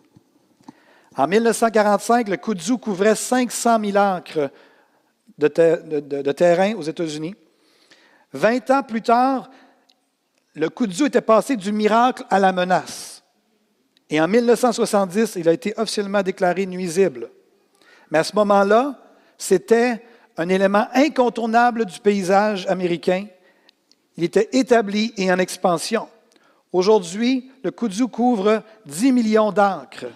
En 1.17 1.27
1945, 1.27 2.29
le 2.29 2.37
kudzu 2.37 2.77
couvrait 2.77 3.15
500 3.15 3.81
000 3.83 3.97
acres 3.97 4.51
de, 5.39 6.33
terrain 6.33 6.75
aux 6.75 6.83
États-Unis. 6.83 7.35
Vingt 8.35 8.71
ans 8.71 8.83
plus 8.83 9.01
tard, 9.01 9.51
le 10.55 10.69
kudzu 10.69 11.07
était 11.07 11.23
passé 11.23 11.57
du 11.57 11.73
miracle 11.73 12.23
à 12.29 12.39
la 12.39 12.53
menace. 12.53 13.23
Et 14.11 14.21
en 14.21 14.29
1970, 14.29 15.37
il 15.37 15.49
a 15.49 15.53
été 15.53 15.73
officiellement 15.79 16.23
déclaré 16.23 16.67
nuisible. 16.67 17.31
Mais 18.11 18.19
à 18.19 18.25
ce 18.25 18.37
moment-là, 18.37 19.01
c'était 19.39 20.03
un 20.37 20.51
élément 20.51 20.87
incontournable 20.93 21.87
du 21.87 21.99
paysage 21.99 22.67
américain. 22.67 23.27
Il 24.19 24.25
était 24.25 24.51
établi 24.53 25.15
et 25.17 25.33
en 25.33 25.39
expansion. 25.39 26.07
Aujourd'hui, 26.73 27.51
le 27.65 27.73
kudzu 27.73 28.07
couvre 28.07 28.63
10 28.87 29.13
millions 29.13 29.51
d'acres, 29.51 30.07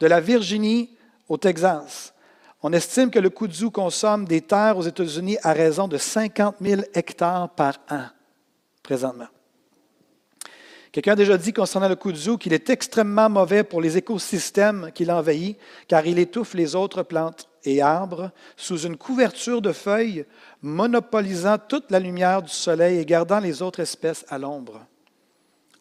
de 0.00 0.06
la 0.06 0.20
Virginie 0.20 0.90
au 1.28 1.36
Texas. 1.36 2.14
On 2.62 2.72
estime 2.72 3.10
que 3.10 3.18
le 3.18 3.28
kudzu 3.28 3.70
consomme 3.70 4.24
des 4.24 4.40
terres 4.40 4.78
aux 4.78 4.82
États-Unis 4.82 5.36
à 5.42 5.52
raison 5.52 5.88
de 5.88 5.98
50 5.98 6.56
000 6.60 6.82
hectares 6.94 7.50
par 7.50 7.74
an, 7.90 8.04
présentement. 8.82 9.28
Quelqu'un 10.90 11.12
a 11.12 11.16
déjà 11.16 11.36
dit 11.36 11.52
concernant 11.52 11.88
le 11.88 11.96
kudzu 11.96 12.36
qu'il 12.38 12.52
est 12.52 12.70
extrêmement 12.70 13.28
mauvais 13.28 13.62
pour 13.62 13.80
les 13.80 13.96
écosystèmes 13.96 14.90
qu'il 14.92 15.12
envahit, 15.12 15.58
car 15.86 16.04
il 16.06 16.18
étouffe 16.18 16.54
les 16.54 16.74
autres 16.74 17.02
plantes 17.02 17.48
et 17.64 17.82
arbres 17.82 18.32
sous 18.56 18.78
une 18.78 18.96
couverture 18.96 19.60
de 19.60 19.72
feuilles, 19.72 20.24
monopolisant 20.62 21.58
toute 21.58 21.90
la 21.90 22.00
lumière 22.00 22.42
du 22.42 22.50
soleil 22.50 22.98
et 22.98 23.04
gardant 23.04 23.38
les 23.38 23.60
autres 23.60 23.80
espèces 23.80 24.24
à 24.30 24.38
l'ombre. 24.38 24.86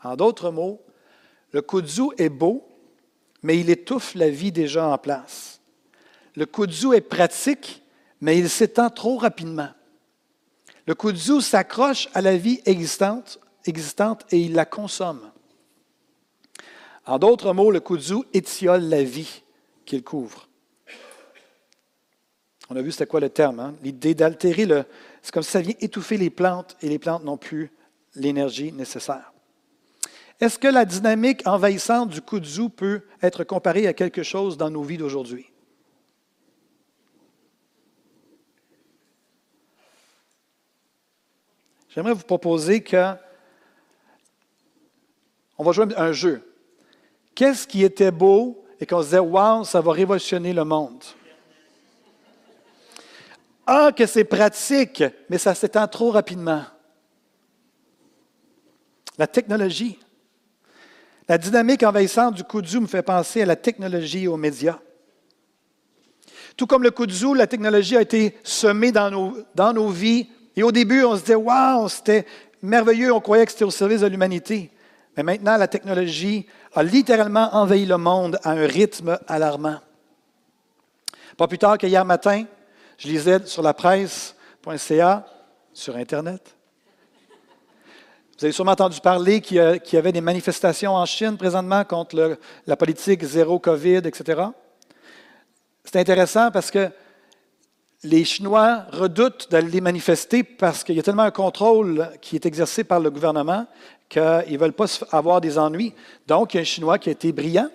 En 0.03 0.15
d'autres 0.15 0.51
mots, 0.51 0.81
le 1.51 1.61
kudzu 1.61 2.09
est 2.17 2.29
beau, 2.29 2.67
mais 3.43 3.59
il 3.59 3.69
étouffe 3.69 4.15
la 4.15 4.29
vie 4.29 4.51
déjà 4.51 4.87
en 4.87 4.97
place. 4.97 5.61
Le 6.35 6.45
kudzu 6.45 6.93
est 6.93 7.01
pratique, 7.01 7.83
mais 8.21 8.37
il 8.37 8.49
s'étend 8.49 8.89
trop 8.89 9.17
rapidement. 9.17 9.69
Le 10.85 10.95
kudzu 10.95 11.41
s'accroche 11.41 12.09
à 12.13 12.21
la 12.21 12.37
vie 12.37 12.61
existante 12.65 13.39
et 14.31 14.39
il 14.39 14.53
la 14.53 14.65
consomme. 14.65 15.31
En 17.05 17.17
d'autres 17.17 17.53
mots, 17.53 17.71
le 17.71 17.79
kudzu 17.79 18.23
étiole 18.33 18.83
la 18.83 19.03
vie 19.03 19.43
qu'il 19.85 20.03
couvre. 20.03 20.47
On 22.69 22.75
a 22.75 22.81
vu 22.81 22.91
c'était 22.91 23.07
quoi 23.07 23.19
le 23.19 23.29
terme, 23.29 23.59
hein? 23.59 23.73
l'idée 23.81 24.13
d'altérer 24.13 24.65
le... 24.65 24.85
C'est 25.23 25.33
comme 25.33 25.43
si 25.43 25.49
ça 25.49 25.61
vient 25.61 25.73
étouffer 25.81 26.17
les 26.17 26.29
plantes 26.29 26.77
et 26.81 26.89
les 26.89 26.99
plantes 26.99 27.23
n'ont 27.23 27.37
plus 27.37 27.71
l'énergie 28.15 28.71
nécessaire. 28.71 29.33
Est-ce 30.39 30.57
que 30.57 30.67
la 30.67 30.85
dynamique 30.85 31.41
envahissante 31.45 32.09
du 32.09 32.21
kudzu 32.21 32.69
peut 32.69 33.01
être 33.21 33.43
comparée 33.43 33.87
à 33.87 33.93
quelque 33.93 34.23
chose 34.23 34.57
dans 34.57 34.69
nos 34.69 34.83
vies 34.83 34.97
d'aujourd'hui? 34.97 35.51
J'aimerais 41.89 42.13
vous 42.13 42.23
proposer 42.23 42.81
que 42.81 43.13
on 45.57 45.63
va 45.63 45.73
jouer 45.73 45.87
un 45.97 46.13
jeu. 46.13 46.41
Qu'est-ce 47.35 47.67
qui 47.67 47.83
était 47.83 48.11
beau 48.11 48.63
et 48.79 48.85
qu'on 48.85 49.01
se 49.01 49.07
disait, 49.07 49.19
wow, 49.19 49.65
ça 49.65 49.81
va 49.81 49.91
révolutionner 49.91 50.53
le 50.53 50.63
monde? 50.63 51.03
Ah, 53.67 53.91
que 53.91 54.05
c'est 54.05 54.23
pratique, 54.23 55.03
mais 55.29 55.37
ça 55.37 55.53
s'étend 55.53 55.87
trop 55.87 56.11
rapidement. 56.11 56.63
La 59.17 59.27
technologie. 59.27 59.99
La 61.29 61.37
dynamique 61.37 61.83
envahissante 61.83 62.33
du 62.33 62.43
kudzu 62.43 62.79
me 62.79 62.87
fait 62.87 63.03
penser 63.03 63.43
à 63.43 63.45
la 63.45 63.55
technologie 63.55 64.23
et 64.23 64.27
aux 64.27 64.35
médias. 64.35 64.79
Tout 66.57 66.65
comme 66.65 66.81
le 66.81 66.89
kudzu, 66.89 67.35
la 67.35 67.45
technologie 67.45 67.95
a 67.95 68.01
été 68.01 68.35
semée 68.43 68.91
dans 68.91 69.11
nos, 69.11 69.89
vies. 69.89 70.27
Et 70.55 70.63
au 70.63 70.71
début, 70.71 71.03
on 71.03 71.15
se 71.15 71.21
disait, 71.21 71.35
waouh, 71.35 71.87
c'était 71.87 72.25
merveilleux, 72.63 73.13
on 73.13 73.21
croyait 73.21 73.45
que 73.45 73.51
c'était 73.51 73.63
au 73.63 73.69
service 73.69 74.01
de 74.01 74.07
l'humanité. 74.07 74.71
Mais 75.15 75.21
maintenant, 75.21 75.55
la 75.55 75.67
technologie 75.67 76.47
a 76.73 76.81
littéralement 76.81 77.55
envahi 77.55 77.85
le 77.85 77.97
monde 77.97 78.39
à 78.43 78.51
un 78.51 78.65
rythme 78.65 79.19
alarmant. 79.27 79.79
Pas 81.37 81.47
plus 81.47 81.59
tard 81.59 81.77
qu'hier 81.77 82.05
matin, 82.05 82.45
je 82.97 83.07
lisais 83.07 83.45
sur 83.45 83.61
la 83.61 83.75
presse.ca, 83.75 85.25
sur 85.73 85.95
Internet. 85.95 86.55
Vous 88.39 88.45
avez 88.45 88.53
sûrement 88.53 88.71
entendu 88.71 89.01
parler 89.01 89.41
qu'il 89.41 89.57
y 89.57 89.97
avait 89.97 90.13
des 90.13 90.21
manifestations 90.21 90.95
en 90.95 91.05
Chine 91.05 91.35
présentement 91.35 91.83
contre 91.83 92.37
la 92.65 92.77
politique 92.77 93.21
zéro 93.21 93.59
COVID, 93.59 93.97
etc. 94.05 94.43
C'est 95.83 95.97
intéressant 95.97 96.49
parce 96.49 96.71
que 96.71 96.89
les 98.03 98.23
Chinois 98.23 98.85
redoutent 98.93 99.51
d'aller 99.51 99.81
manifester 99.81 100.43
parce 100.43 100.85
qu'il 100.85 100.95
y 100.95 100.99
a 101.01 101.03
tellement 101.03 101.23
un 101.23 101.31
contrôle 101.31 102.09
qui 102.21 102.37
est 102.37 102.45
exercé 102.45 102.85
par 102.85 103.01
le 103.01 103.11
gouvernement 103.11 103.67
qu'ils 104.07 104.21
ne 104.21 104.57
veulent 104.57 104.71
pas 104.71 104.87
avoir 105.11 105.41
des 105.41 105.57
ennuis. 105.57 105.93
Donc, 106.25 106.53
il 106.53 106.57
y 106.57 106.59
a 106.59 106.61
un 106.61 106.63
Chinois 106.63 106.97
qui 106.97 107.09
a 107.09 107.11
été 107.11 107.33
brillant. 107.33 107.69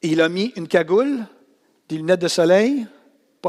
il 0.00 0.20
a 0.20 0.28
mis 0.28 0.52
une 0.54 0.68
cagoule, 0.68 1.26
des 1.88 1.96
lunettes 1.96 2.22
de 2.22 2.28
soleil 2.28 2.86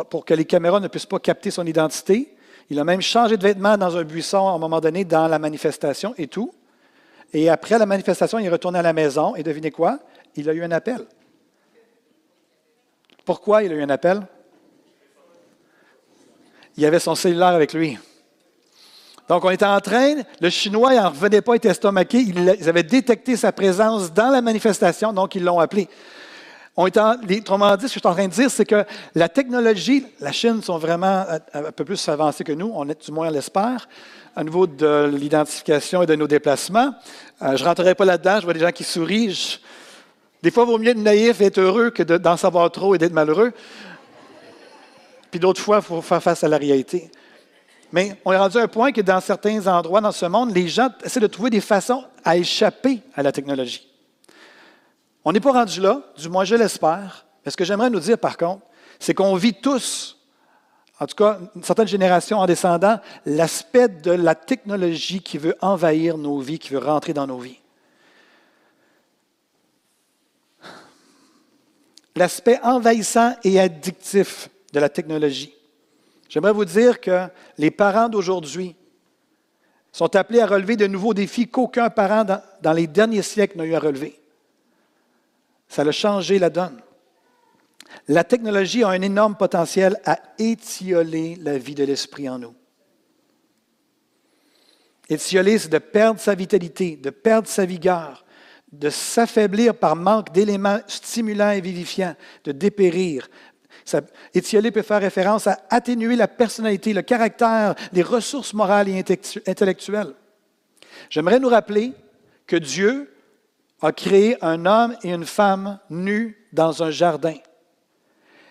pour 0.09 0.25
que 0.25 0.33
les 0.33 0.45
caméras 0.45 0.79
ne 0.79 0.87
puissent 0.87 1.05
pas 1.05 1.19
capter 1.19 1.51
son 1.51 1.67
identité. 1.67 2.33
Il 2.69 2.79
a 2.79 2.83
même 2.83 3.01
changé 3.01 3.37
de 3.37 3.43
vêtements 3.43 3.77
dans 3.77 3.97
un 3.97 4.03
buisson 4.03 4.47
à 4.47 4.51
un 4.51 4.57
moment 4.57 4.79
donné 4.79 5.05
dans 5.05 5.27
la 5.27 5.39
manifestation 5.39 6.13
et 6.17 6.27
tout. 6.27 6.51
Et 7.33 7.49
après 7.49 7.77
la 7.77 7.85
manifestation, 7.85 8.39
il 8.39 8.45
est 8.45 8.49
retourné 8.49 8.79
à 8.79 8.83
la 8.83 8.93
maison 8.93 9.35
et 9.35 9.43
devinez 9.43 9.71
quoi? 9.71 9.99
Il 10.35 10.49
a 10.49 10.53
eu 10.53 10.63
un 10.63 10.71
appel. 10.71 11.05
Pourquoi 13.25 13.63
il 13.63 13.71
a 13.71 13.75
eu 13.75 13.81
un 13.81 13.89
appel? 13.89 14.21
il 16.79 16.85
avait 16.85 16.99
son 16.99 17.13
cellulaire 17.13 17.47
avec 17.47 17.73
lui. 17.73 17.97
Donc, 19.27 19.43
on 19.43 19.49
était 19.49 19.65
en 19.65 19.79
train, 19.81 20.15
le 20.39 20.49
Chinois 20.49 20.95
n'en 20.95 21.09
revenait 21.09 21.41
pas, 21.41 21.53
il 21.53 21.57
était 21.57 21.69
estomaqué, 21.69 22.19
ils 22.19 22.69
avaient 22.69 22.83
détecté 22.83 23.35
sa 23.35 23.51
présence 23.51 24.13
dans 24.13 24.29
la 24.29 24.41
manifestation, 24.41 25.11
donc 25.11 25.35
ils 25.35 25.43
l'ont 25.43 25.59
appelé. 25.59 25.87
On 26.81 26.85
dit, 26.85 26.93
ce 26.93 27.75
que 27.75 27.81
je 27.81 27.87
suis 27.87 27.99
en 28.05 28.13
train 28.13 28.29
de 28.29 28.31
dire, 28.31 28.49
c'est 28.49 28.63
que 28.63 28.85
la 29.13 29.27
technologie, 29.27 30.05
la 30.21 30.31
Chine 30.31 30.63
sont 30.63 30.77
vraiment 30.77 31.25
un 31.53 31.71
peu 31.73 31.83
plus 31.83 32.07
avancés 32.07 32.45
que 32.45 32.53
nous, 32.53 32.71
on 32.73 32.87
est 32.87 33.05
du 33.05 33.11
moins 33.11 33.29
l'espère, 33.29 33.89
à 34.33 34.45
niveau 34.45 34.65
de 34.65 35.11
l'identification 35.13 36.03
et 36.03 36.05
de 36.05 36.15
nos 36.15 36.25
déplacements. 36.25 36.93
Euh, 37.41 37.57
je 37.57 37.63
ne 37.63 37.67
rentrerai 37.67 37.95
pas 37.95 38.05
là-dedans, 38.05 38.37
je 38.39 38.45
vois 38.45 38.53
des 38.53 38.61
gens 38.61 38.71
qui 38.71 38.85
sourient. 38.85 39.59
des 40.41 40.51
fois, 40.51 40.63
il 40.63 40.67
vaut 40.67 40.77
mieux 40.77 40.91
être 40.91 40.99
naïf 40.99 41.41
et 41.41 41.47
être 41.47 41.57
heureux 41.57 41.89
que 41.89 42.01
d'en 42.01 42.37
savoir 42.37 42.71
trop 42.71 42.95
et 42.95 42.97
d'être 42.97 43.11
malheureux. 43.11 43.51
Puis 45.31 45.41
d'autres 45.41 45.61
fois, 45.61 45.79
il 45.79 45.83
faut 45.83 46.01
faire 46.01 46.23
face 46.23 46.45
à 46.45 46.47
la 46.47 46.57
réalité. 46.57 47.11
Mais 47.91 48.15
on 48.23 48.31
est 48.31 48.37
rendu 48.37 48.57
à 48.57 48.61
un 48.61 48.67
point 48.69 48.93
que 48.93 49.01
dans 49.01 49.19
certains 49.19 49.67
endroits 49.67 49.99
dans 49.99 50.13
ce 50.13 50.27
monde, 50.27 50.55
les 50.55 50.69
gens 50.69 50.87
essaient 51.03 51.19
de 51.19 51.27
trouver 51.27 51.49
des 51.49 51.59
façons 51.59 52.05
à 52.23 52.37
échapper 52.37 53.01
à 53.15 53.21
la 53.21 53.33
technologie. 53.33 53.85
On 55.25 55.31
n'est 55.31 55.39
pas 55.39 55.51
rendu 55.51 55.81
là, 55.81 56.01
du 56.17 56.29
moins 56.29 56.45
je 56.45 56.55
l'espère. 56.55 57.25
Mais 57.43 57.51
ce 57.51 57.57
que 57.57 57.65
j'aimerais 57.65 57.89
nous 57.89 57.99
dire 57.99 58.17
par 58.17 58.37
contre, 58.37 58.65
c'est 58.99 59.13
qu'on 59.13 59.35
vit 59.35 59.53
tous, 59.53 60.17
en 60.99 61.07
tout 61.07 61.15
cas 61.15 61.39
une 61.55 61.63
certaine 61.63 61.87
génération 61.87 62.39
en 62.39 62.45
descendant, 62.45 62.99
l'aspect 63.25 63.87
de 63.87 64.11
la 64.11 64.35
technologie 64.35 65.21
qui 65.21 65.37
veut 65.37 65.55
envahir 65.61 66.17
nos 66.17 66.39
vies, 66.39 66.59
qui 66.59 66.69
veut 66.69 66.79
rentrer 66.79 67.13
dans 67.13 67.27
nos 67.27 67.39
vies. 67.39 67.59
L'aspect 72.15 72.59
envahissant 72.63 73.35
et 73.43 73.59
addictif 73.59 74.49
de 74.73 74.79
la 74.79 74.89
technologie. 74.89 75.53
J'aimerais 76.27 76.53
vous 76.53 76.65
dire 76.65 76.99
que 77.01 77.27
les 77.57 77.71
parents 77.71 78.09
d'aujourd'hui 78.09 78.75
sont 79.91 80.15
appelés 80.15 80.41
à 80.41 80.45
relever 80.45 80.75
de 80.75 80.85
nouveaux 80.85 81.13
défis 81.13 81.47
qu'aucun 81.47 81.89
parent 81.89 82.23
dans, 82.23 82.73
les 82.73 82.87
derniers 82.87 83.23
siècles 83.23 83.57
n'a 83.57 83.65
eu 83.65 83.73
à 83.73 83.79
relever. 83.79 84.18
Ça 85.69 85.83
a 85.83 85.91
changé 85.91 86.39
la 86.39 86.49
donne. 86.49 86.81
La 88.07 88.23
technologie 88.23 88.83
a 88.83 88.89
un 88.89 89.01
énorme 89.01 89.35
potentiel 89.35 89.99
à 90.03 90.19
étioler 90.39 91.37
la 91.41 91.57
vie 91.57 91.75
de 91.75 91.83
l'esprit 91.83 92.27
en 92.27 92.39
nous. 92.39 92.55
Étioler, 95.07 95.57
c'est 95.57 95.69
de 95.69 95.77
perdre 95.77 96.19
sa 96.19 96.35
vitalité, 96.35 96.95
de 96.95 97.09
perdre 97.09 97.47
sa 97.47 97.65
vigueur, 97.65 98.25
de 98.71 98.89
s'affaiblir 98.89 99.75
par 99.75 99.95
manque 99.95 100.31
d'éléments 100.31 100.79
stimulants 100.87 101.51
et 101.51 101.61
vivifiants, 101.61 102.15
de 102.43 102.51
dépérir. 102.51 103.27
Étioler 104.33 104.69
peut 104.69 104.83
faire 104.83 105.01
référence 105.01 105.47
à 105.47 105.65
atténuer 105.69 106.15
la 106.15 106.27
personnalité, 106.27 106.93
le 106.93 107.01
caractère, 107.01 107.73
les 107.91 108.03
ressources 108.03 108.53
morales 108.53 108.89
et 108.89 109.03
intellectuelles. 109.47 110.13
J'aimerais 111.09 111.39
nous 111.39 111.49
rappeler 111.49 111.93
que 112.45 112.55
Dieu 112.55 113.11
a 113.81 113.91
créé 113.91 114.37
un 114.43 114.65
homme 114.65 114.95
et 115.03 115.11
une 115.11 115.25
femme 115.25 115.79
nus 115.89 116.37
dans 116.51 116.83
un 116.83 116.91
jardin 116.91 117.35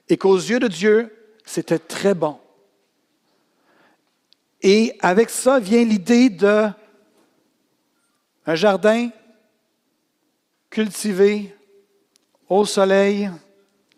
et 0.09 0.17
qu'aux 0.17 0.37
yeux 0.37 0.61
de 0.61 0.69
Dieu, 0.69 1.15
c'était 1.45 1.79
très 1.79 2.15
bon. 2.15 2.39
Et 4.63 4.97
avec 5.01 5.31
ça 5.31 5.61
vient 5.61 5.85
l'idée 5.85 6.31
de 6.31 6.69
un 8.47 8.55
jardin 8.55 9.11
cultivé 10.71 11.55
au 12.49 12.65
soleil, 12.65 13.31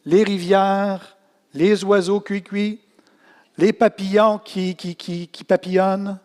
les 0.04 0.24
rivières, 0.24 1.16
les 1.54 1.84
oiseaux 1.84 2.20
cuits-cuits, 2.20 2.80
les 3.56 3.72
papillons 3.72 4.38
qui, 4.38 4.74
qui, 4.74 4.96
qui, 4.96 5.28
qui 5.28 5.44
papillonnent. 5.44 6.18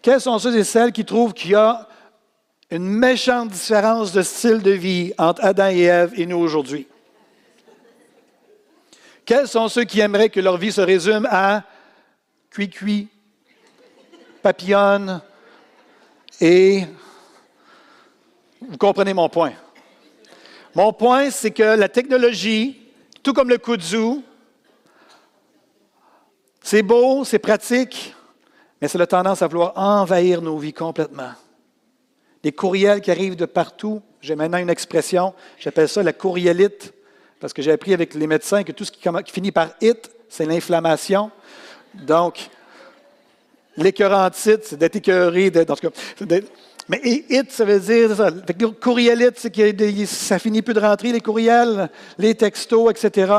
Quels 0.00 0.20
sont 0.20 0.38
ceux 0.38 0.56
et 0.56 0.64
celles 0.64 0.92
qui 0.92 1.04
trouvent 1.04 1.34
qu'il 1.34 1.50
y 1.50 1.54
a 1.54 1.88
une 2.70 2.88
méchante 2.88 3.48
différence 3.48 4.12
de 4.12 4.22
style 4.22 4.62
de 4.62 4.70
vie 4.70 5.12
entre 5.18 5.44
Adam 5.44 5.68
et 5.68 5.82
Ève 5.82 6.12
et 6.14 6.26
nous 6.26 6.38
aujourd'hui? 6.38 6.86
Quels 9.24 9.48
sont 9.48 9.68
ceux 9.68 9.84
qui 9.84 10.00
aimeraient 10.00 10.30
que 10.30 10.40
leur 10.40 10.56
vie 10.56 10.72
se 10.72 10.80
résume 10.80 11.26
à 11.30 11.64
cuit-cuit, 12.50 13.08
papillonne 14.42 15.20
et... 16.40 16.84
Vous 18.60 18.76
comprenez 18.76 19.14
mon 19.14 19.28
point. 19.28 19.52
Mon 20.74 20.92
point, 20.92 21.30
c'est 21.30 21.50
que 21.50 21.62
la 21.62 21.88
technologie, 21.88 22.78
tout 23.22 23.32
comme 23.32 23.48
le 23.48 23.56
kudzu, 23.56 24.20
c'est 26.62 26.82
beau, 26.82 27.24
c'est 27.24 27.38
pratique, 27.38 28.14
mais 28.80 28.86
c'est 28.86 28.98
la 28.98 29.06
tendance 29.06 29.40
à 29.40 29.46
vouloir 29.46 29.72
envahir 29.76 30.42
nos 30.42 30.58
vies 30.58 30.74
complètement. 30.74 31.32
Des 32.42 32.52
courriels 32.52 33.00
qui 33.00 33.10
arrivent 33.10 33.36
de 33.36 33.46
partout. 33.46 34.00
J'ai 34.20 34.34
maintenant 34.34 34.58
une 34.58 34.70
expression, 34.70 35.34
j'appelle 35.58 35.88
ça 35.88 36.02
la 36.02 36.12
courrielite. 36.12 36.92
Parce 37.38 37.52
que 37.52 37.62
j'ai 37.62 37.72
appris 37.72 37.94
avec 37.94 38.14
les 38.14 38.26
médecins 38.26 38.62
que 38.62 38.72
tout 38.72 38.84
ce 38.84 38.92
qui, 38.92 39.00
finit 39.32 39.52
par 39.52 39.68
it, 39.80 40.10
c'est 40.28 40.44
l'inflammation. 40.44 41.30
Donc, 41.94 42.50
l'écœurantite, 43.76 44.64
c'est 44.64 44.76
d'être 44.76 44.96
écœuré. 44.96 45.50
Dans 45.50 45.74
cas, 45.74 45.88
mais 46.88 47.00
it, 47.04 47.50
ça 47.50 47.64
veut 47.64 47.80
dire 47.80 48.16
ça. 48.16 48.30
C'est 49.36 49.50
que 49.50 50.06
ça 50.06 50.38
finit 50.38 50.60
plus 50.60 50.74
de 50.74 50.80
rentrer, 50.80 51.12
les 51.12 51.20
courriels, 51.20 51.88
les 52.18 52.34
textos, 52.34 52.90
etc. 52.90 53.32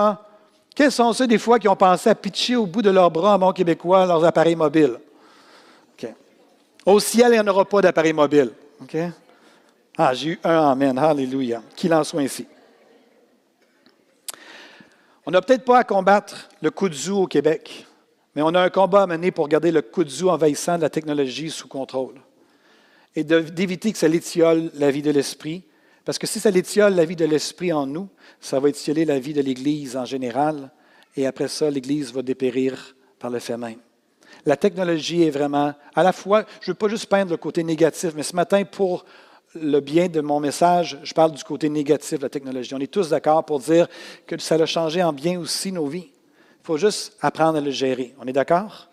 Quels 0.73 0.91
sont 0.91 1.11
ceux 1.13 1.27
des 1.27 1.37
fois 1.37 1.59
qui 1.59 1.67
ont 1.67 1.75
pensé 1.75 2.09
à 2.09 2.15
pitcher 2.15 2.55
au 2.55 2.65
bout 2.65 2.81
de 2.81 2.89
leurs 2.89 3.11
bras, 3.11 3.37
mon 3.37 3.51
québécois, 3.51 4.05
leurs 4.05 4.23
appareils 4.23 4.55
mobiles? 4.55 4.97
Au 6.85 6.99
ciel, 6.99 7.27
il 7.29 7.33
n'y 7.33 7.39
en 7.39 7.47
aura 7.47 7.65
pas 7.65 7.81
d'appareils 7.81 8.13
mobiles. 8.13 8.51
Ah, 9.97 10.13
j'ai 10.13 10.31
eu 10.31 10.39
un 10.43 10.71
Amen. 10.71 10.97
Alléluia. 10.97 11.61
Qu'il 11.75 11.93
en 11.93 12.03
soit 12.03 12.21
ainsi. 12.21 12.47
On 15.25 15.31
n'a 15.31 15.41
peut-être 15.41 15.65
pas 15.65 15.79
à 15.79 15.83
combattre 15.83 16.49
le 16.61 16.71
kudzu 16.71 17.11
au 17.11 17.27
Québec, 17.27 17.85
mais 18.35 18.41
on 18.41 18.55
a 18.55 18.61
un 18.61 18.69
combat 18.69 19.03
à 19.03 19.07
mener 19.07 19.31
pour 19.31 19.47
garder 19.47 19.71
le 19.71 19.81
kudzu 19.81 20.25
envahissant 20.25 20.77
de 20.77 20.81
la 20.81 20.89
technologie 20.89 21.51
sous 21.51 21.67
contrôle 21.67 22.15
et 23.15 23.23
d'éviter 23.23 23.91
que 23.91 23.97
ça 23.97 24.07
l'étiole 24.07 24.71
la 24.73 24.89
vie 24.89 25.01
de 25.01 25.11
l'esprit. 25.11 25.63
Parce 26.05 26.17
que 26.17 26.25
si 26.25 26.39
ça 26.39 26.49
l'étiole 26.49 26.95
la 26.95 27.05
vie 27.05 27.15
de 27.15 27.25
l'esprit 27.25 27.71
en 27.71 27.85
nous, 27.85 28.09
ça 28.39 28.59
va 28.59 28.69
étioler 28.69 29.05
la 29.05 29.19
vie 29.19 29.33
de 29.33 29.41
l'Église 29.41 29.95
en 29.95 30.05
général, 30.05 30.71
et 31.15 31.27
après 31.27 31.47
ça, 31.47 31.69
l'Église 31.69 32.11
va 32.13 32.21
dépérir 32.21 32.95
par 33.19 33.29
le 33.29 33.39
fait 33.39 33.57
même. 33.57 33.79
La 34.45 34.57
technologie 34.57 35.23
est 35.23 35.29
vraiment, 35.29 35.73
à 35.95 36.03
la 36.03 36.13
fois, 36.13 36.45
je 36.61 36.69
ne 36.69 36.73
veux 36.73 36.77
pas 36.77 36.87
juste 36.87 37.07
peindre 37.07 37.31
le 37.31 37.37
côté 37.37 37.63
négatif, 37.63 38.11
mais 38.15 38.23
ce 38.23 38.35
matin, 38.35 38.63
pour 38.63 39.05
le 39.55 39.79
bien 39.79 40.07
de 40.07 40.21
mon 40.21 40.39
message, 40.39 40.99
je 41.03 41.13
parle 41.13 41.31
du 41.31 41.43
côté 41.43 41.69
négatif 41.69 42.19
de 42.19 42.23
la 42.23 42.29
technologie. 42.29 42.73
On 42.73 42.79
est 42.79 42.91
tous 42.91 43.09
d'accord 43.09 43.43
pour 43.45 43.59
dire 43.59 43.87
que 44.25 44.39
ça 44.39 44.55
a 44.55 44.65
changé 44.65 45.03
en 45.03 45.13
bien 45.13 45.39
aussi 45.39 45.71
nos 45.71 45.87
vies. 45.87 46.09
Il 46.61 46.65
faut 46.65 46.77
juste 46.77 47.17
apprendre 47.21 47.57
à 47.57 47.61
le 47.61 47.71
gérer. 47.71 48.15
On 48.19 48.27
est 48.27 48.33
d'accord? 48.33 48.91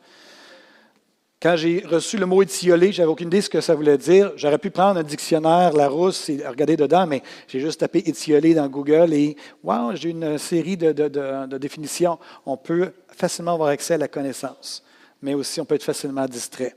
Quand 1.40 1.54
j'ai 1.54 1.84
reçu 1.86 2.16
le 2.16 2.26
mot 2.26 2.42
étiolé, 2.42 2.90
j'avais 2.90 3.08
aucune 3.08 3.28
idée 3.28 3.38
de 3.38 3.44
ce 3.44 3.48
que 3.48 3.60
ça 3.60 3.76
voulait 3.76 3.96
dire. 3.96 4.32
J'aurais 4.34 4.58
pu 4.58 4.70
prendre 4.70 4.98
un 4.98 5.04
dictionnaire 5.04 5.72
Larousse 5.72 6.28
et 6.30 6.44
regarder 6.44 6.76
dedans, 6.76 7.06
mais 7.06 7.22
j'ai 7.46 7.60
juste 7.60 7.78
tapé 7.78 8.02
étiolé 8.04 8.54
dans 8.54 8.66
Google 8.66 9.12
et 9.12 9.36
wow, 9.62 9.94
j'ai 9.94 10.10
une 10.10 10.36
série 10.36 10.76
de, 10.76 10.90
de, 10.90 11.58
définitions. 11.58 12.18
On 12.44 12.56
peut 12.56 12.90
facilement 13.06 13.54
avoir 13.54 13.68
accès 13.68 13.94
à 13.94 13.98
la 13.98 14.08
connaissance, 14.08 14.82
mais 15.22 15.34
aussi 15.34 15.60
on 15.60 15.64
peut 15.64 15.74
être 15.74 15.84
facilement 15.84 16.26
distrait. 16.26 16.74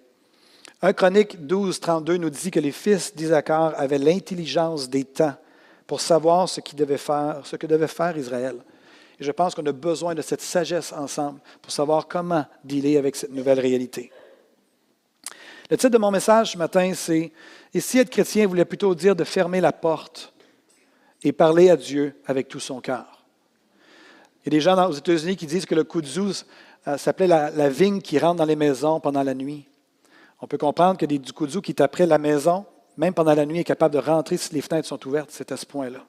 1 0.81 0.93
Chronique 0.93 1.45
12, 1.45 1.79
32 1.79 2.17
nous 2.17 2.29
dit 2.29 2.49
que 2.49 2.59
les 2.59 2.71
fils 2.71 3.15
d'Isaacar 3.15 3.73
avaient 3.77 3.99
l'intelligence 3.99 4.89
des 4.89 5.03
temps 5.03 5.35
pour 5.85 6.01
savoir 6.01 6.49
ce, 6.49 6.61
devait 6.73 6.97
faire, 6.97 7.41
ce 7.43 7.55
que 7.55 7.67
devait 7.67 7.87
faire 7.87 8.17
Israël. 8.17 8.55
Et 9.19 9.23
je 9.23 9.31
pense 9.31 9.53
qu'on 9.53 9.65
a 9.65 9.71
besoin 9.71 10.15
de 10.15 10.21
cette 10.21 10.41
sagesse 10.41 10.91
ensemble 10.93 11.39
pour 11.61 11.71
savoir 11.71 12.07
comment 12.07 12.45
dealer 12.63 12.97
avec 12.97 13.15
cette 13.15 13.31
nouvelle 13.31 13.59
réalité. 13.59 14.11
Le 15.69 15.77
titre 15.77 15.93
de 15.93 15.97
mon 15.97 16.11
message 16.11 16.53
ce 16.53 16.57
matin, 16.57 16.91
c'est 16.95 17.31
Et 17.73 17.79
si 17.79 17.99
être 17.99 18.09
chrétien 18.09 18.47
voulait 18.47 18.65
plutôt 18.65 18.95
dire 18.95 19.15
de 19.15 19.23
fermer 19.23 19.61
la 19.61 19.71
porte 19.71 20.33
et 21.23 21.31
parler 21.31 21.69
à 21.69 21.77
Dieu 21.77 22.15
avec 22.25 22.47
tout 22.47 22.59
son 22.59 22.81
cœur. 22.81 23.23
Il 24.43 24.51
y 24.51 24.55
a 24.55 24.57
des 24.57 24.61
gens 24.61 24.89
aux 24.89 24.93
États-Unis 24.93 25.37
qui 25.37 25.45
disent 25.45 25.67
que 25.67 25.75
le 25.75 25.83
kudzu 25.83 26.21
euh, 26.21 26.33
s'appelait 26.97 27.27
la 27.27 27.69
vigne 27.69 28.01
qui 28.01 28.17
rentre 28.19 28.37
dans 28.37 28.45
les 28.45 28.55
maisons 28.55 28.99
pendant 28.99 29.23
la 29.23 29.33
nuit. 29.33 29.67
On 30.41 30.47
peut 30.47 30.57
comprendre 30.57 30.97
que 30.97 31.05
des 31.05 31.19
Dukudzu 31.19 31.61
qui 31.61 31.75
après 31.79 32.07
la 32.07 32.17
maison, 32.17 32.65
même 32.97 33.13
pendant 33.13 33.35
la 33.35 33.45
nuit, 33.45 33.59
est 33.59 33.63
capable 33.63 33.93
de 33.93 33.99
rentrer 33.99 34.37
si 34.37 34.53
les 34.53 34.61
fenêtres 34.61 34.87
sont 34.87 35.07
ouvertes. 35.07 35.29
C'est 35.31 35.51
à 35.51 35.57
ce 35.57 35.65
point-là. 35.65 35.99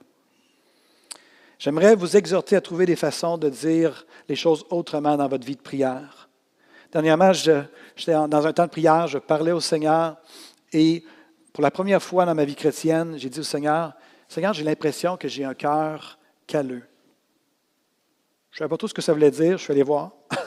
J'aimerais 1.59 1.95
vous 1.95 2.17
exhorter 2.17 2.57
à 2.57 2.61
trouver 2.61 2.87
des 2.87 2.97
façons 2.97 3.39
de 3.39 3.49
dire 3.49 4.07
les 4.29 4.35
choses 4.35 4.65
autrement 4.71 5.17
dans 5.17 5.29
votre 5.29 5.47
vie 5.47 5.55
de 5.55 5.61
prière. 5.61 6.29
Dernièrement, 6.91 7.33
j'étais 7.33 8.13
dans 8.13 8.47
un 8.47 8.53
temps 8.53 8.65
de 8.65 8.71
prière, 8.71 9.07
je 9.07 9.19
parlais 9.19 9.53
au 9.53 9.61
Seigneur 9.61 10.17
et 10.73 11.05
pour 11.53 11.63
la 11.63 11.71
première 11.71 12.03
fois 12.03 12.25
dans 12.25 12.35
ma 12.35 12.45
vie 12.45 12.57
chrétienne, 12.57 13.15
j'ai 13.17 13.29
dit 13.29 13.41
au 13.41 13.45
Seigneur, 13.45 13.93
Seigneur, 14.29 14.55
j'ai 14.55 14.65
l'impression 14.65 15.17
que 15.17 15.29
j'ai 15.29 15.45
un 15.45 15.55
cœur 15.55 16.19
calleux. 16.47 16.83
Je 18.51 18.57
ne 18.57 18.59
savais 18.59 18.69
pas 18.69 18.77
tout 18.77 18.89
ce 18.89 18.95
que 18.95 19.03
ça 19.03 19.13
voulait 19.13 19.31
dire, 19.31 19.59
je 19.59 19.65
suis 19.65 19.73
allé 19.73 19.83
voir. 19.83 20.13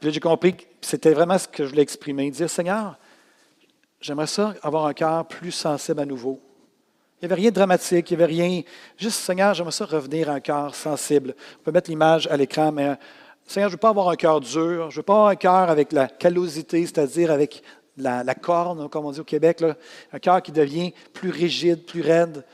Puis 0.00 0.12
j'ai 0.12 0.20
compris 0.20 0.56
que 0.56 0.62
c'était 0.80 1.12
vraiment 1.12 1.38
ce 1.38 1.48
que 1.48 1.64
je 1.64 1.70
voulais 1.70 1.82
exprimer. 1.82 2.30
Dire, 2.30 2.50
Seigneur, 2.50 2.98
j'aimerais 4.00 4.26
ça 4.26 4.54
avoir 4.62 4.86
un 4.86 4.94
cœur 4.94 5.26
plus 5.26 5.52
sensible 5.52 6.00
à 6.00 6.04
nouveau. 6.04 6.40
Il 7.16 7.26
n'y 7.26 7.32
avait 7.32 7.40
rien 7.40 7.50
de 7.50 7.54
dramatique, 7.54 8.10
il 8.10 8.16
n'y 8.16 8.22
avait 8.22 8.32
rien. 8.32 8.62
Juste, 8.98 9.20
Seigneur, 9.20 9.54
j'aimerais 9.54 9.72
ça 9.72 9.86
revenir 9.86 10.28
à 10.28 10.34
un 10.34 10.40
cœur 10.40 10.74
sensible. 10.74 11.34
On 11.60 11.62
peut 11.62 11.72
mettre 11.72 11.88
l'image 11.88 12.26
à 12.26 12.36
l'écran, 12.36 12.72
mais 12.72 12.96
Seigneur, 13.46 13.70
je 13.70 13.74
ne 13.74 13.76
veux 13.76 13.80
pas 13.80 13.88
avoir 13.88 14.10
un 14.10 14.16
cœur 14.16 14.40
dur, 14.40 14.90
je 14.90 14.96
ne 14.96 15.00
veux 15.00 15.02
pas 15.02 15.14
avoir 15.14 15.28
un 15.28 15.36
cœur 15.36 15.70
avec 15.70 15.92
la 15.92 16.08
callosité, 16.08 16.82
c'est-à-dire 16.82 17.30
avec 17.30 17.62
la, 17.96 18.34
corne, 18.34 18.88
comme 18.90 19.06
on 19.06 19.12
dit 19.12 19.20
au 19.20 19.24
Québec, 19.24 19.64
un 20.12 20.18
cœur 20.18 20.42
qui 20.42 20.52
devient 20.52 20.92
plus 21.14 21.30
rigide, 21.30 21.86
plus 21.86 22.02
raide. 22.02 22.44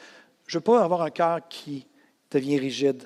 Je 0.47 0.57
ne 0.57 0.61
veux 0.61 0.65
pas 0.65 0.83
avoir 0.83 1.03
un 1.03 1.11
cœur 1.11 1.41
qui 1.49 1.87
devient 2.31 2.59
rigide. 2.59 3.05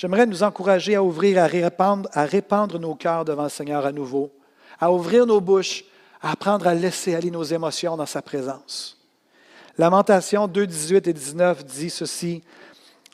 J'aimerais 0.00 0.24
nous 0.24 0.42
encourager 0.42 0.94
à 0.94 1.02
ouvrir, 1.02 1.42
à 1.42 1.46
répandre, 1.46 2.08
à 2.14 2.24
répandre 2.24 2.78
nos 2.78 2.94
cœurs 2.94 3.26
devant 3.26 3.42
le 3.42 3.48
Seigneur 3.50 3.84
à 3.84 3.92
nouveau, 3.92 4.32
à 4.80 4.90
ouvrir 4.90 5.26
nos 5.26 5.42
bouches, 5.42 5.84
à 6.22 6.30
apprendre 6.30 6.66
à 6.66 6.72
laisser 6.72 7.14
aller 7.14 7.30
nos 7.30 7.42
émotions 7.42 7.98
dans 7.98 8.06
sa 8.06 8.22
présence. 8.22 8.96
Lamentation 9.76 10.48
2, 10.48 10.66
18 10.66 11.06
et 11.06 11.12
19 11.12 11.66
dit 11.66 11.90
ceci. 11.90 12.42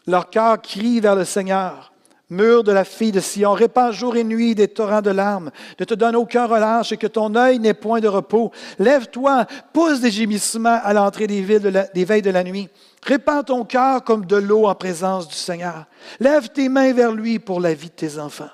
Leur 0.07 0.31
cœur 0.31 0.62
crie 0.62 1.01
vers 1.01 1.16
le 1.16 1.25
Seigneur. 1.25 1.92
Mur 2.31 2.62
de 2.62 2.70
la 2.70 2.85
fille 2.85 3.11
de 3.11 3.18
Sion, 3.18 3.53
répand 3.53 3.92
jour 3.92 4.14
et 4.14 4.22
nuit 4.22 4.55
des 4.55 4.68
torrents 4.68 5.03
de 5.03 5.11
larmes. 5.11 5.51
Ne 5.81 5.85
te 5.85 5.94
donne 5.94 6.14
aucun 6.14 6.46
relâche 6.46 6.92
et 6.92 6.96
que 6.96 7.09
ton 7.09 7.35
œil 7.35 7.59
n'ait 7.59 7.75
point 7.75 7.99
de 7.99 8.07
repos. 8.07 8.53
Lève-toi, 8.79 9.46
pousse 9.72 9.99
des 9.99 10.12
gémissements 10.12 10.79
à 10.85 10.92
l'entrée 10.92 11.27
des, 11.27 11.42
des 11.42 12.05
veilles 12.05 12.22
de 12.22 12.31
la 12.31 12.44
nuit. 12.44 12.68
Répands 13.07 13.45
ton 13.45 13.64
cœur 13.64 14.03
comme 14.03 14.27
de 14.27 14.35
l'eau 14.35 14.66
en 14.66 14.75
présence 14.75 15.29
du 15.29 15.35
Seigneur. 15.37 15.87
Lève 16.19 16.49
tes 16.49 16.69
mains 16.69 16.92
vers 16.92 17.12
lui 17.12 17.38
pour 17.38 17.61
la 17.61 17.73
vie 17.73 17.88
de 17.88 17.95
tes 17.95 18.19
enfants. 18.19 18.51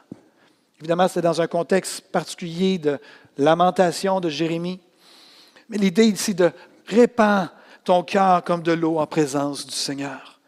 Évidemment, 0.79 1.09
c'est 1.09 1.23
dans 1.23 1.41
un 1.41 1.47
contexte 1.47 2.03
particulier 2.13 2.77
de 2.77 2.99
lamentation 3.39 4.21
de 4.21 4.29
Jérémie. 4.29 4.79
Mais 5.71 5.79
l'idée 5.79 6.05
ici 6.05 6.35
de 6.35 6.51
répand 6.87 7.49
ton 7.83 8.03
cœur 8.03 8.45
comme 8.45 8.63
de 8.63 8.73
l'eau 8.73 8.99
en 8.99 9.07
présence 9.07 9.67
du 9.67 9.75
Seigneur. 9.75 10.39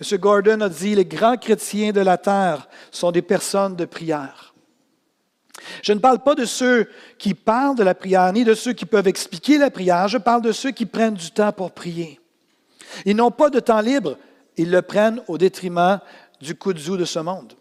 M. 0.00 0.18
Gordon 0.18 0.60
a 0.62 0.68
dit, 0.68 0.96
les 0.96 1.04
grands 1.04 1.36
chrétiens 1.36 1.92
de 1.92 2.00
la 2.00 2.18
terre 2.18 2.68
sont 2.90 3.12
des 3.12 3.22
personnes 3.22 3.76
de 3.76 3.84
prière. 3.84 4.54
Je 5.82 5.92
ne 5.92 5.98
parle 5.98 6.18
pas 6.18 6.34
de 6.34 6.46
ceux 6.46 6.90
qui 7.18 7.34
parlent 7.34 7.76
de 7.76 7.82
la 7.84 7.94
prière, 7.94 8.32
ni 8.32 8.44
de 8.44 8.54
ceux 8.54 8.72
qui 8.72 8.86
peuvent 8.86 9.06
expliquer 9.06 9.58
la 9.58 9.70
prière, 9.70 10.08
je 10.08 10.18
parle 10.18 10.42
de 10.42 10.52
ceux 10.52 10.70
qui 10.70 10.86
prennent 10.86 11.14
du 11.14 11.30
temps 11.30 11.52
pour 11.52 11.70
prier. 11.70 12.19
Ils 13.04 13.16
n'ont 13.16 13.30
pas 13.30 13.50
de 13.50 13.60
temps 13.60 13.80
libre, 13.80 14.16
ils 14.56 14.70
le 14.70 14.82
prennent 14.82 15.22
au 15.28 15.38
détriment 15.38 16.00
du 16.40 16.54
de 16.54 16.96
de 16.96 17.04
ce 17.04 17.18
monde. 17.18 17.54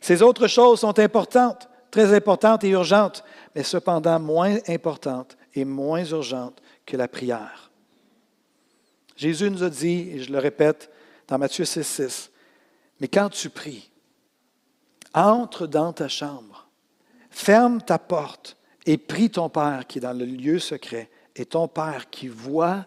Ces 0.00 0.22
autres 0.22 0.48
choses 0.48 0.80
sont 0.80 0.98
importantes, 0.98 1.68
très 1.90 2.14
importantes 2.14 2.64
et 2.64 2.68
urgentes, 2.68 3.24
mais 3.54 3.62
cependant 3.62 4.20
moins 4.20 4.58
importantes 4.68 5.36
et 5.54 5.64
moins 5.64 6.04
urgentes 6.04 6.60
que 6.84 6.96
la 6.96 7.08
prière. 7.08 7.70
Jésus 9.16 9.50
nous 9.50 9.62
a 9.62 9.70
dit, 9.70 10.10
et 10.12 10.20
je 10.20 10.32
le 10.32 10.38
répète 10.38 10.90
dans 11.28 11.38
Matthieu 11.38 11.64
6, 11.64 11.82
6, 11.82 12.30
mais 13.00 13.08
quand 13.08 13.30
tu 13.30 13.48
pries, 13.48 13.90
entre 15.14 15.66
dans 15.66 15.92
ta 15.92 16.08
chambre, 16.08 16.68
ferme 17.30 17.80
ta 17.80 17.98
porte 17.98 18.56
et 18.86 18.98
prie 18.98 19.30
ton 19.30 19.48
Père 19.48 19.86
qui 19.86 19.98
est 19.98 20.02
dans 20.02 20.12
le 20.12 20.24
lieu 20.24 20.58
secret, 20.58 21.08
et 21.36 21.46
ton 21.46 21.68
Père 21.68 22.10
qui 22.10 22.28
voit 22.28 22.86